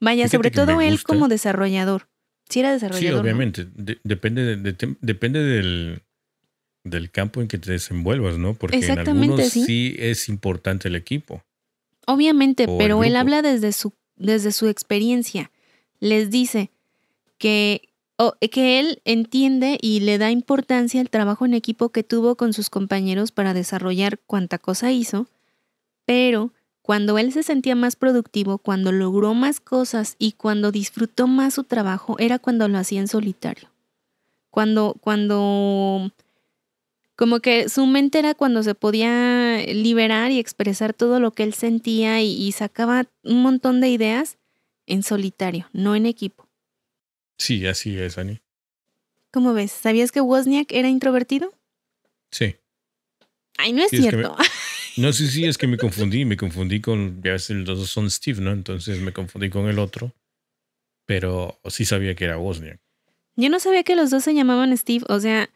[0.00, 2.08] Vaya, sobre todo él como desarrollador.
[2.48, 3.18] Si era desarrollador.
[3.18, 3.66] Sí, obviamente.
[4.04, 4.56] depende,
[5.00, 6.02] depende del,
[6.82, 8.54] del campo en que te desenvuelvas, ¿no?
[8.54, 9.96] Porque en algunos ¿sí?
[9.98, 11.42] es importante el equipo.
[12.06, 15.50] Obviamente, pero él habla desde su, desde su experiencia.
[16.00, 16.70] Les dice
[17.38, 17.88] que,
[18.50, 22.70] que él entiende y le da importancia al trabajo en equipo que tuvo con sus
[22.70, 25.26] compañeros para desarrollar cuanta cosa hizo,
[26.04, 26.52] pero
[26.82, 31.64] cuando él se sentía más productivo, cuando logró más cosas y cuando disfrutó más su
[31.64, 33.70] trabajo, era cuando lo hacía en solitario.
[34.50, 36.12] Cuando, cuando
[37.16, 41.54] como que su mente era cuando se podía liberar y expresar todo lo que él
[41.54, 44.36] sentía y, sacaba un montón de ideas
[44.86, 46.43] en solitario, no en equipo.
[47.38, 48.40] Sí, así es, Ani.
[49.30, 49.72] ¿Cómo ves?
[49.72, 51.52] ¿Sabías que Wozniak era introvertido?
[52.30, 52.56] Sí.
[53.58, 54.36] Ay, no es cierto.
[54.96, 58.10] no, sí, sí, es que me confundí, me confundí con, ya ves, los dos son
[58.10, 58.52] Steve, ¿no?
[58.52, 60.12] Entonces me confundí con el otro,
[61.06, 62.80] pero sí sabía que era Wozniak.
[63.36, 65.50] Yo no sabía que los dos se llamaban Steve, o sea,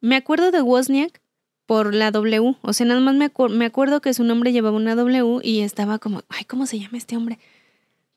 [0.00, 1.22] me acuerdo de Wozniak
[1.66, 2.56] por la W.
[2.60, 5.98] O sea, nada más me, me acuerdo que su nombre llevaba una W y estaba
[5.98, 7.38] como, ay, ¿cómo se llama este hombre?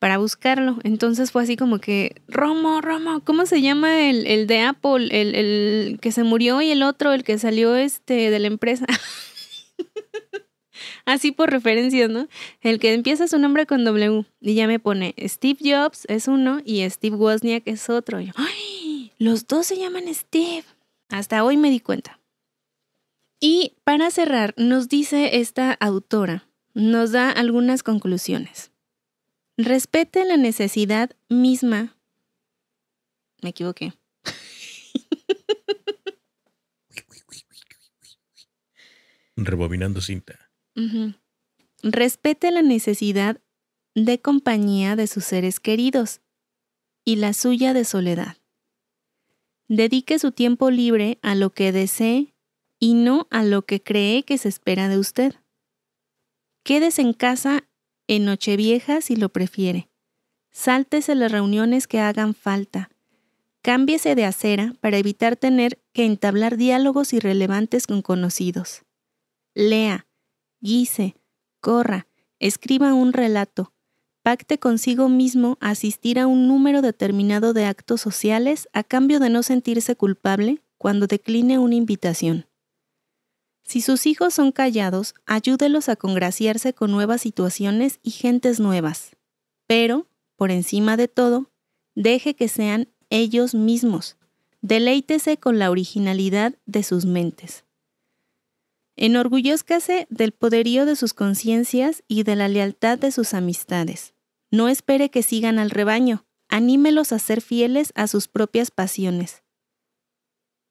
[0.05, 0.77] Para buscarlo.
[0.83, 5.07] Entonces fue así como que, Romo, Romo, ¿cómo se llama el, el de Apple?
[5.09, 8.85] El, el, que se murió y el otro, el que salió este de la empresa.
[11.05, 12.27] así por referencias, ¿no?
[12.61, 16.61] El que empieza su nombre con W y ya me pone Steve Jobs es uno
[16.63, 18.21] y Steve Wozniak es otro.
[18.21, 19.11] yo, ¡ay!
[19.17, 20.65] Los dos se llaman Steve.
[21.09, 22.19] Hasta hoy me di cuenta.
[23.39, 28.69] Y para cerrar, nos dice esta autora, nos da algunas conclusiones.
[29.57, 31.97] Respete la necesidad misma.
[33.41, 33.93] Me equivoqué.
[39.37, 40.51] Rebobinando cinta.
[41.83, 43.41] Respete la necesidad
[43.93, 46.21] de compañía de sus seres queridos
[47.05, 48.37] y la suya de soledad.
[49.67, 52.33] Dedique su tiempo libre a lo que desee
[52.79, 55.33] y no a lo que cree que se espera de usted.
[56.63, 57.67] Quédese en casa
[58.07, 59.89] en Nochevieja si lo prefiere.
[60.51, 62.89] Sáltese las reuniones que hagan falta.
[63.61, 68.83] Cámbiese de acera para evitar tener que entablar diálogos irrelevantes con conocidos.
[69.53, 70.07] Lea,
[70.61, 71.15] guise,
[71.59, 72.07] corra,
[72.39, 73.73] escriba un relato,
[74.21, 79.43] pacte consigo mismo asistir a un número determinado de actos sociales a cambio de no
[79.43, 82.47] sentirse culpable cuando decline una invitación.
[83.65, 89.15] Si sus hijos son callados, ayúdelos a congraciarse con nuevas situaciones y gentes nuevas.
[89.65, 91.51] Pero, por encima de todo,
[91.95, 94.17] deje que sean ellos mismos.
[94.61, 97.65] Deleítese con la originalidad de sus mentes.
[98.95, 104.13] Enorgullezcase del poderío de sus conciencias y de la lealtad de sus amistades.
[104.51, 109.44] No espere que sigan al rebaño, anímelos a ser fieles a sus propias pasiones.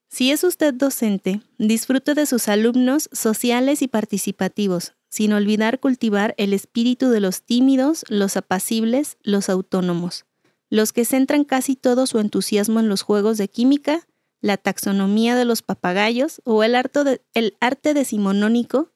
[0.09, 6.53] Si es usted docente, disfrute de sus alumnos sociales y participativos, sin olvidar cultivar el
[6.53, 10.27] espíritu de los tímidos, los apacibles, los autónomos,
[10.71, 14.07] los que centran casi todo su entusiasmo en los juegos de química,
[14.41, 16.77] la taxonomía de los papagayos o el,
[17.33, 18.91] el arte decimonónico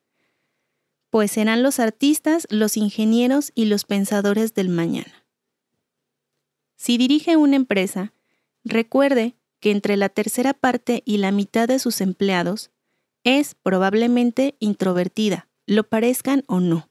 [1.11, 5.25] pues serán los artistas, los ingenieros y los pensadores del mañana.
[6.77, 8.13] Si dirige una empresa,
[8.63, 12.71] recuerde que entre la tercera parte y la mitad de sus empleados
[13.25, 16.89] es probablemente introvertida, lo parezcan o no.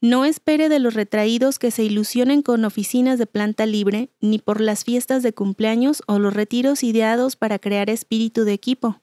[0.00, 4.60] No espere de los retraídos que se ilusionen con oficinas de planta libre, ni por
[4.60, 9.02] las fiestas de cumpleaños o los retiros ideados para crear espíritu de equipo.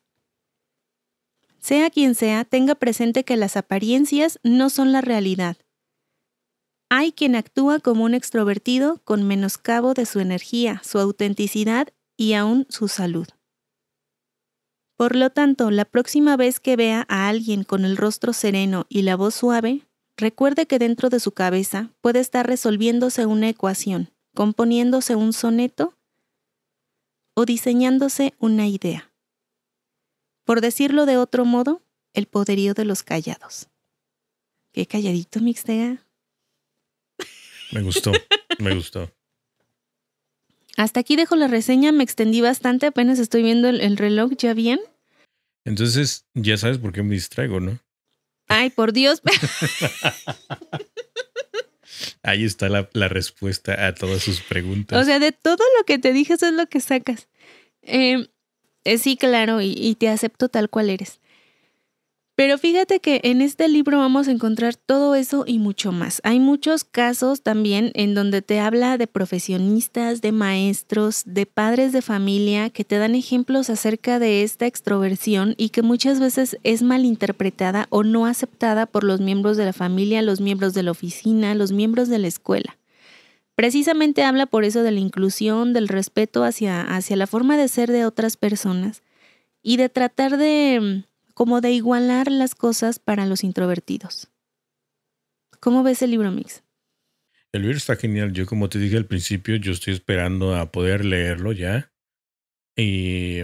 [1.59, 5.57] Sea quien sea, tenga presente que las apariencias no son la realidad.
[6.89, 12.65] Hay quien actúa como un extrovertido con menoscabo de su energía, su autenticidad y aún
[12.69, 13.27] su salud.
[14.95, 19.01] Por lo tanto, la próxima vez que vea a alguien con el rostro sereno y
[19.01, 19.85] la voz suave,
[20.15, 25.97] recuerde que dentro de su cabeza puede estar resolviéndose una ecuación, componiéndose un soneto
[27.33, 29.13] o diseñándose una idea.
[30.45, 31.81] Por decirlo de otro modo,
[32.13, 33.67] el poderío de los callados.
[34.71, 36.05] Qué calladito, Mixtega.
[37.71, 38.11] Me gustó,
[38.59, 39.11] me gustó.
[40.77, 44.53] Hasta aquí dejo la reseña, me extendí bastante, apenas estoy viendo el, el reloj ya
[44.53, 44.79] bien.
[45.63, 47.79] Entonces, ya sabes por qué me distraigo, ¿no?
[48.47, 49.21] Ay, por Dios.
[52.23, 55.01] Ahí está la, la respuesta a todas sus preguntas.
[55.01, 57.27] o sea, de todo lo que te dije, eso es lo que sacas.
[57.81, 58.27] Eh,
[58.83, 61.19] eh, sí, claro, y, y te acepto tal cual eres.
[62.35, 66.19] Pero fíjate que en este libro vamos a encontrar todo eso y mucho más.
[66.25, 72.01] Hay muchos casos también en donde te habla de profesionistas, de maestros, de padres de
[72.01, 77.87] familia que te dan ejemplos acerca de esta extroversión y que muchas veces es malinterpretada
[77.89, 81.71] o no aceptada por los miembros de la familia, los miembros de la oficina, los
[81.71, 82.77] miembros de la escuela.
[83.55, 87.93] Precisamente habla por eso de la inclusión, del respeto hacia, hacia la forma de ser
[87.93, 89.03] de otras personas
[89.63, 91.05] y de tratar de
[91.35, 94.31] como de igualar las cosas para los introvertidos.
[95.59, 96.63] ¿Cómo ves el libro Mix?
[97.51, 98.31] El libro está genial.
[98.33, 101.93] Yo, como te dije al principio, yo estoy esperando a poder leerlo ya.
[102.75, 103.39] Y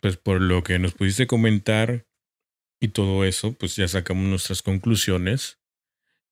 [0.00, 2.06] pues por lo que nos pudiste comentar
[2.80, 5.60] y todo eso, pues ya sacamos nuestras conclusiones.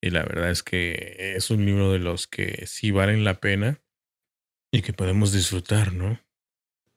[0.01, 3.83] Y la verdad es que es un libro de los que sí valen la pena
[4.73, 6.21] y que podemos disfrutar, ¿no?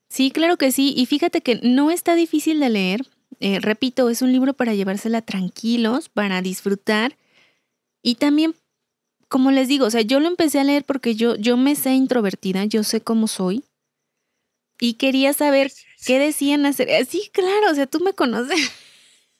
[0.10, 0.94] Sí, claro que sí.
[0.96, 3.02] Y fíjate que no está difícil de leer.
[3.40, 7.16] Eh, repito, es un libro para llevársela tranquilos, para disfrutar.
[8.04, 8.56] Y también,
[9.30, 11.94] como les digo, o sea, yo lo empecé a leer porque yo, yo me sé
[11.94, 13.64] introvertida, yo sé cómo soy.
[14.80, 15.72] Y quería saber
[16.06, 16.90] qué decían hacer.
[16.90, 18.72] Eh, Sí, claro, o sea, tú me conoces.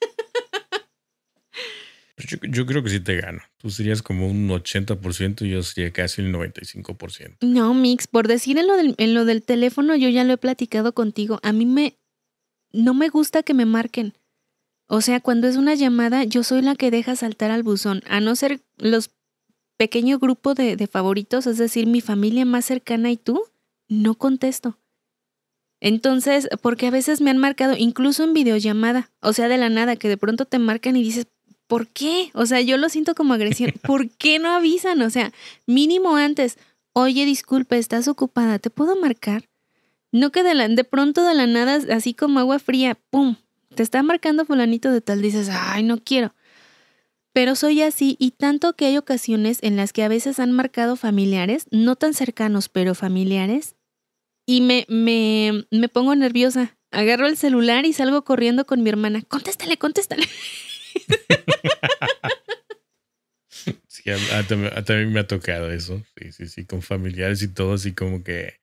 [2.26, 3.40] Yo, yo, creo que sí te gano.
[3.58, 7.38] Tú serías como un 80% y yo sería casi el 95%.
[7.40, 10.38] No, Mix, por decir en lo, del, en lo del teléfono, yo ya lo he
[10.38, 11.40] platicado contigo.
[11.42, 11.96] A mí me.
[12.72, 14.14] No me gusta que me marquen.
[14.86, 18.02] O sea, cuando es una llamada, yo soy la que deja saltar al buzón.
[18.06, 19.10] A no ser los
[19.76, 23.42] pequeños grupos de, de favoritos, es decir, mi familia más cercana y tú,
[23.88, 24.78] no contesto.
[25.80, 29.96] Entonces, porque a veces me han marcado, incluso en videollamada, o sea, de la nada,
[29.96, 31.26] que de pronto te marcan y dices,
[31.70, 32.32] ¿por qué?
[32.34, 33.72] O sea, yo lo siento como agresión.
[33.86, 35.00] ¿Por qué no avisan?
[35.02, 35.32] O sea,
[35.66, 36.58] mínimo antes,
[36.92, 39.48] oye, disculpe, estás ocupada, ¿te puedo marcar?
[40.10, 43.36] No que de, la, de pronto de la nada, así como agua fría, ¡pum!
[43.76, 46.34] Te está marcando fulanito de tal, dices, ay, no quiero.
[47.32, 50.96] Pero soy así y tanto que hay ocasiones en las que a veces han marcado
[50.96, 53.76] familiares, no tan cercanos, pero familiares,
[54.44, 56.76] y me, me, me pongo nerviosa.
[56.90, 59.22] Agarro el celular y salgo corriendo con mi hermana.
[59.22, 60.26] Contéstale, contéstale.
[63.86, 66.02] sí, a, también me ha tocado eso.
[66.16, 68.60] Sí, sí, sí, con familiares y todo, así como que.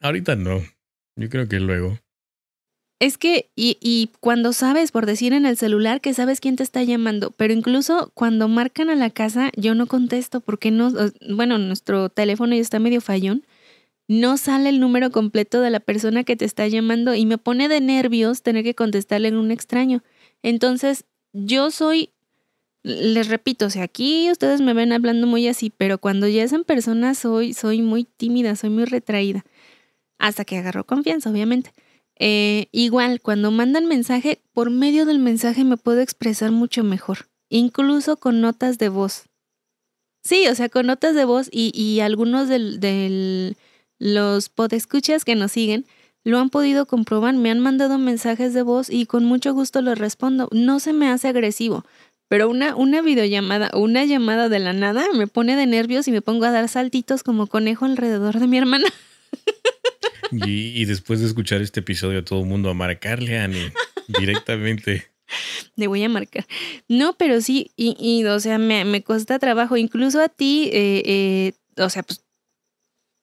[0.00, 0.62] Ahorita no.
[1.16, 1.98] Yo creo que luego.
[3.00, 6.64] Es que, y, y, cuando sabes, por decir en el celular, que sabes quién te
[6.64, 10.90] está llamando, pero incluso cuando marcan a la casa, yo no contesto porque no,
[11.30, 13.44] bueno, nuestro teléfono ya está medio fallón,
[14.08, 17.68] no sale el número completo de la persona que te está llamando y me pone
[17.68, 20.02] de nervios tener que contestarle en un extraño.
[20.42, 21.04] Entonces,
[21.44, 22.10] yo soy,
[22.82, 26.52] les repito, o sea, aquí ustedes me ven hablando muy así, pero cuando ya es
[26.52, 29.44] en persona soy, soy muy tímida, soy muy retraída.
[30.18, 31.72] Hasta que agarro confianza, obviamente.
[32.18, 38.16] Eh, igual, cuando mandan mensaje, por medio del mensaje me puedo expresar mucho mejor, incluso
[38.16, 39.26] con notas de voz.
[40.24, 43.54] Sí, o sea, con notas de voz y, y algunos de
[43.98, 45.86] los podescuchas que nos siguen
[46.28, 49.96] lo han podido comprobar, me han mandado mensajes de voz y con mucho gusto les
[49.96, 50.50] respondo.
[50.52, 51.86] No se me hace agresivo,
[52.28, 56.12] pero una, una videollamada o una llamada de la nada me pone de nervios y
[56.12, 58.86] me pongo a dar saltitos como conejo alrededor de mi hermana.
[60.30, 63.72] Y, y, después de escuchar este episodio, todo el mundo a marcarle a Annie
[64.08, 65.10] directamente.
[65.76, 66.46] Le voy a marcar.
[66.86, 69.78] No, pero sí, y, y o sea, me, me cuesta trabajo.
[69.78, 71.52] Incluso a ti, eh, eh,
[71.82, 72.22] o sea, pues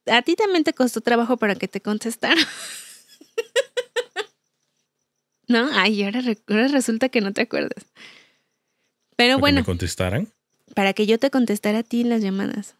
[0.07, 2.41] a ti también te costó trabajo para que te contestara.
[5.47, 5.69] ¿No?
[5.73, 7.85] Ay, ahora, ahora, resulta que no te acuerdas.
[9.15, 9.57] Pero ¿Para bueno.
[9.57, 10.33] Que me contestaran?
[10.73, 12.75] Para que yo te contestara a ti las llamadas.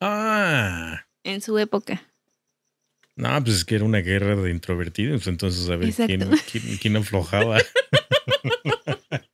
[0.00, 1.06] Ah.
[1.22, 2.02] En su época.
[3.14, 6.20] No, pues es que era una guerra de introvertidos, entonces a ver quién,
[6.50, 7.58] quién, quién, aflojaba.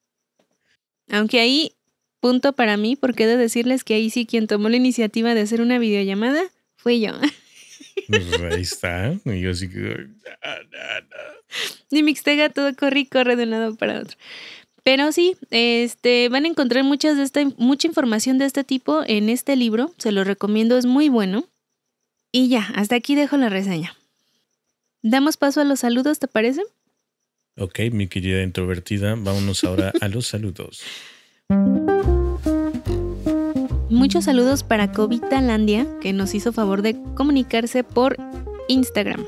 [1.11, 1.73] Aunque ahí,
[2.21, 5.41] punto para mí, porque he de decirles que ahí sí quien tomó la iniciativa de
[5.41, 6.43] hacer una videollamada
[6.77, 7.13] fui yo.
[8.07, 9.15] Pues ahí está.
[9.25, 10.07] Y yo así que.
[10.43, 10.59] Ah.
[11.91, 14.17] Y Mixtega todo corre y corre de un lado para otro.
[14.85, 19.29] Pero sí, este, van a encontrar muchas de esta, mucha información de este tipo en
[19.29, 19.93] este libro.
[19.99, 21.45] Se lo recomiendo, es muy bueno.
[22.33, 23.97] Y ya, hasta aquí dejo la reseña.
[25.03, 26.63] Damos paso a los saludos, ¿te parece?
[27.57, 30.83] Ok, mi querida introvertida, vámonos ahora a los saludos.
[33.99, 38.17] Muchos saludos para Covita Landia, que nos hizo favor de comunicarse por
[38.69, 39.25] Instagram.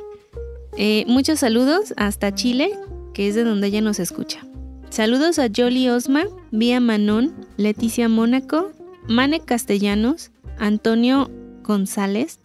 [0.77, 2.71] Eh, muchos saludos hasta Chile,
[3.13, 4.47] que es de donde ella nos escucha.
[4.89, 6.23] Saludos a Jolly Osma,
[6.53, 8.71] Vía Manón, Leticia Mónaco,
[9.09, 11.29] Mane Castellanos, Antonio
[11.65, 12.39] González,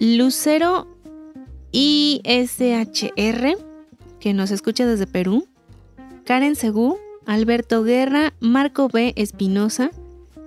[0.00, 0.88] Lucero
[1.70, 3.56] ISHR,
[4.18, 5.46] que nos escucha desde Perú,
[6.24, 9.12] Karen Segú, Alberto Guerra, Marco B.
[9.14, 9.92] Espinosa,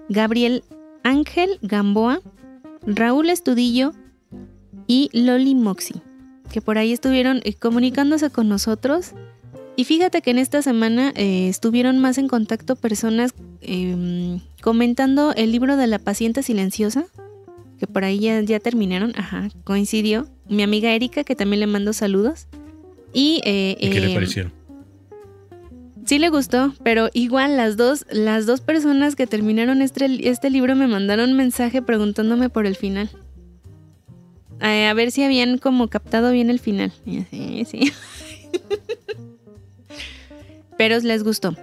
[0.09, 0.61] Gabriel
[1.03, 2.21] Ángel Gamboa,
[2.85, 3.93] Raúl Estudillo
[4.87, 6.01] y Loli Moxi,
[6.51, 9.13] que por ahí estuvieron eh, comunicándose con nosotros.
[9.75, 15.51] Y fíjate que en esta semana eh, estuvieron más en contacto personas em, comentando el
[15.51, 17.05] libro de la paciente silenciosa,
[17.77, 20.27] que por ahí ya, ya terminaron, ajá, coincidió.
[20.49, 22.47] Mi amiga Erika, que también le mando saludos.
[23.13, 24.58] Y, eh, ¿Y qué le em, parecieron?
[26.09, 30.75] Sí le gustó, pero igual las dos, las dos personas que terminaron este, este libro
[30.75, 33.11] me mandaron mensaje preguntándome por el final.
[34.59, 36.91] Eh, a ver si habían como captado bien el final.
[37.05, 37.89] Y así, sí.
[40.79, 41.55] pero les gustó.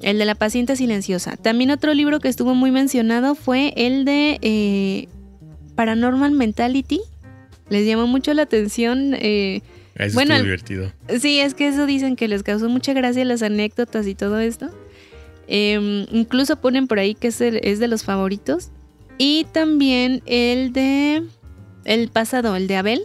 [0.00, 1.36] El de la paciente silenciosa.
[1.36, 5.06] También otro libro que estuvo muy mencionado fue el de eh,
[5.76, 7.00] Paranormal Mentality.
[7.68, 9.14] Les llamó mucho la atención.
[9.14, 9.62] eh,
[10.04, 10.92] Eso bueno, estuvo divertido.
[11.20, 14.70] Sí, es que eso dicen que les causó mucha gracia las anécdotas y todo esto.
[15.48, 18.70] Em, incluso ponen por ahí que es, el- es de los favoritos.
[19.18, 21.22] Y también el de
[21.84, 23.02] el pasado, el de Abel.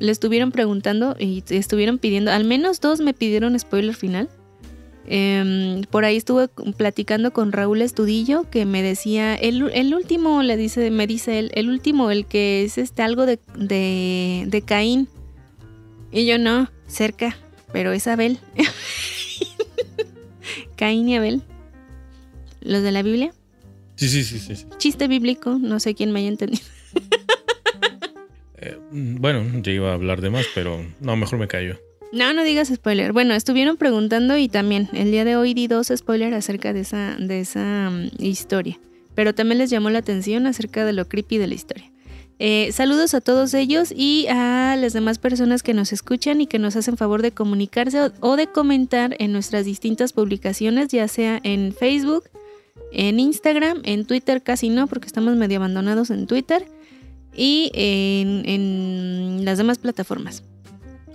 [0.00, 4.28] Le estuvieron preguntando y estuvieron pidiendo, al menos dos me pidieron spoiler final.
[5.10, 10.56] Em, por ahí estuve platicando con Raúl Estudillo que me decía, el, el último, le
[10.58, 15.08] dice, me dice él, el último, el que es este algo de, de, de Caín.
[16.10, 17.36] Y yo no, cerca,
[17.72, 18.38] pero es Abel.
[20.76, 21.42] Caín y Abel.
[22.60, 23.32] Los de la Biblia.
[23.96, 24.56] Sí, sí, sí, sí.
[24.56, 24.66] sí.
[24.78, 26.64] Chiste bíblico, no sé quién me haya entendido.
[28.60, 31.78] Eh, mm, bueno, ya iba a hablar de más, pero no, mejor me callo.
[32.10, 33.12] No, no digas spoiler.
[33.12, 37.16] Bueno, estuvieron preguntando y también el día de hoy di dos spoilers acerca de esa,
[37.20, 38.80] de esa mm, historia.
[39.14, 41.88] Pero también les llamó la atención acerca de lo creepy de la historia.
[42.40, 46.58] Eh, saludos a todos ellos y a las demás personas que nos escuchan y que
[46.58, 51.72] nos hacen favor de comunicarse o, de comentar en nuestras distintas publicaciones, ya sea en
[51.72, 52.24] Facebook,
[52.92, 56.64] en Instagram, en Twitter casi no, porque estamos medio abandonados en Twitter,
[57.34, 60.42] y en, en las demás plataformas.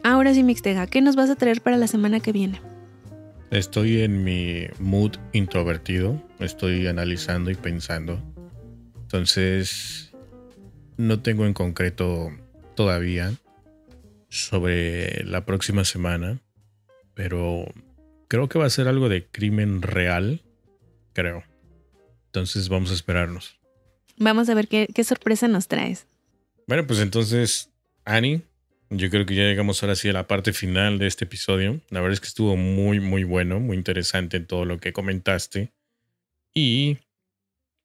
[0.03, 2.61] Ahora sí, Mixtega, ¿qué nos vas a traer para la semana que viene?
[3.51, 6.21] Estoy en mi mood introvertido.
[6.39, 8.19] Estoy analizando y pensando.
[9.03, 10.12] Entonces,
[10.97, 12.31] no tengo en concreto
[12.75, 13.33] todavía
[14.29, 16.41] sobre la próxima semana,
[17.13, 17.65] pero
[18.27, 20.41] creo que va a ser algo de crimen real,
[21.13, 21.43] creo.
[22.27, 23.59] Entonces vamos a esperarnos.
[24.17, 26.07] Vamos a ver qué, qué sorpresa nos traes.
[26.67, 27.69] Bueno, pues entonces,
[28.05, 28.41] Annie,
[28.89, 31.81] yo creo que ya llegamos ahora sí a la parte final de este episodio.
[31.89, 35.73] La verdad es que estuvo muy, muy bueno, muy interesante en todo lo que comentaste.
[36.53, 36.97] Y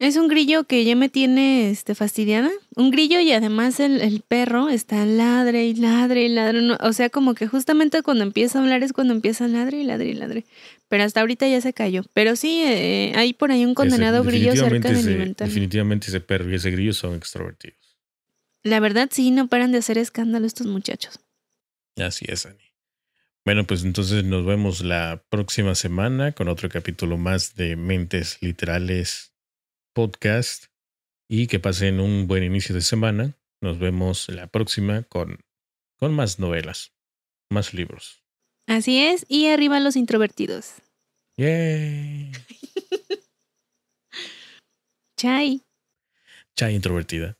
[0.00, 2.50] Es un grillo que ya me tiene este, fastidiada.
[2.74, 6.62] Un grillo y además el, el perro está ladre y ladre y ladre.
[6.62, 9.80] No, o sea, como que justamente cuando empieza a hablar es cuando empieza a ladre
[9.80, 10.46] y ladre y ladre.
[10.88, 12.02] Pero hasta ahorita ya se cayó.
[12.14, 15.48] Pero sí, eh, hay por ahí un condenado Ese- grillo cerca de mi ventana.
[15.48, 17.98] Definitivamente ese perro y ese grillo son extrovertidos.
[18.62, 21.20] La verdad sí, no paran de hacer escándalo estos muchachos.
[21.98, 22.58] Así es, Ani.
[23.44, 29.29] Bueno, pues entonces nos vemos la próxima semana con otro capítulo más de Mentes Literales
[30.00, 30.64] Podcast.
[31.28, 33.36] Y que pasen un buen inicio de semana.
[33.60, 35.40] Nos vemos la próxima con,
[35.98, 36.94] con más novelas,
[37.50, 38.24] más libros.
[38.66, 40.76] Así es, y arriba los introvertidos.
[41.36, 42.32] ¡Yay!
[45.18, 45.66] Chai.
[46.56, 47.36] Chai introvertida.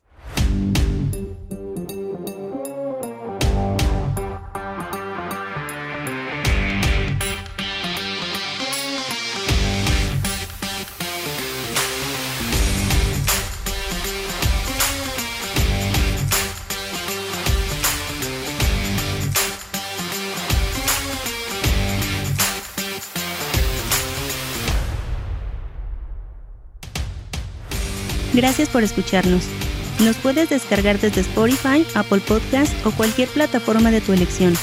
[28.33, 29.43] Gracias por escucharnos.
[29.99, 34.53] Nos puedes descargar desde Spotify, Apple Podcast o cualquier plataforma de tu elección.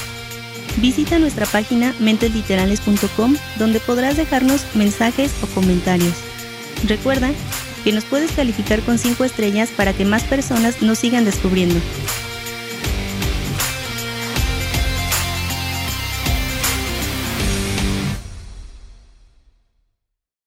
[0.77, 6.13] Visita nuestra página mentesliterales.com donde podrás dejarnos mensajes o comentarios.
[6.87, 7.31] Recuerda
[7.83, 11.79] que nos puedes calificar con 5 estrellas para que más personas nos sigan descubriendo.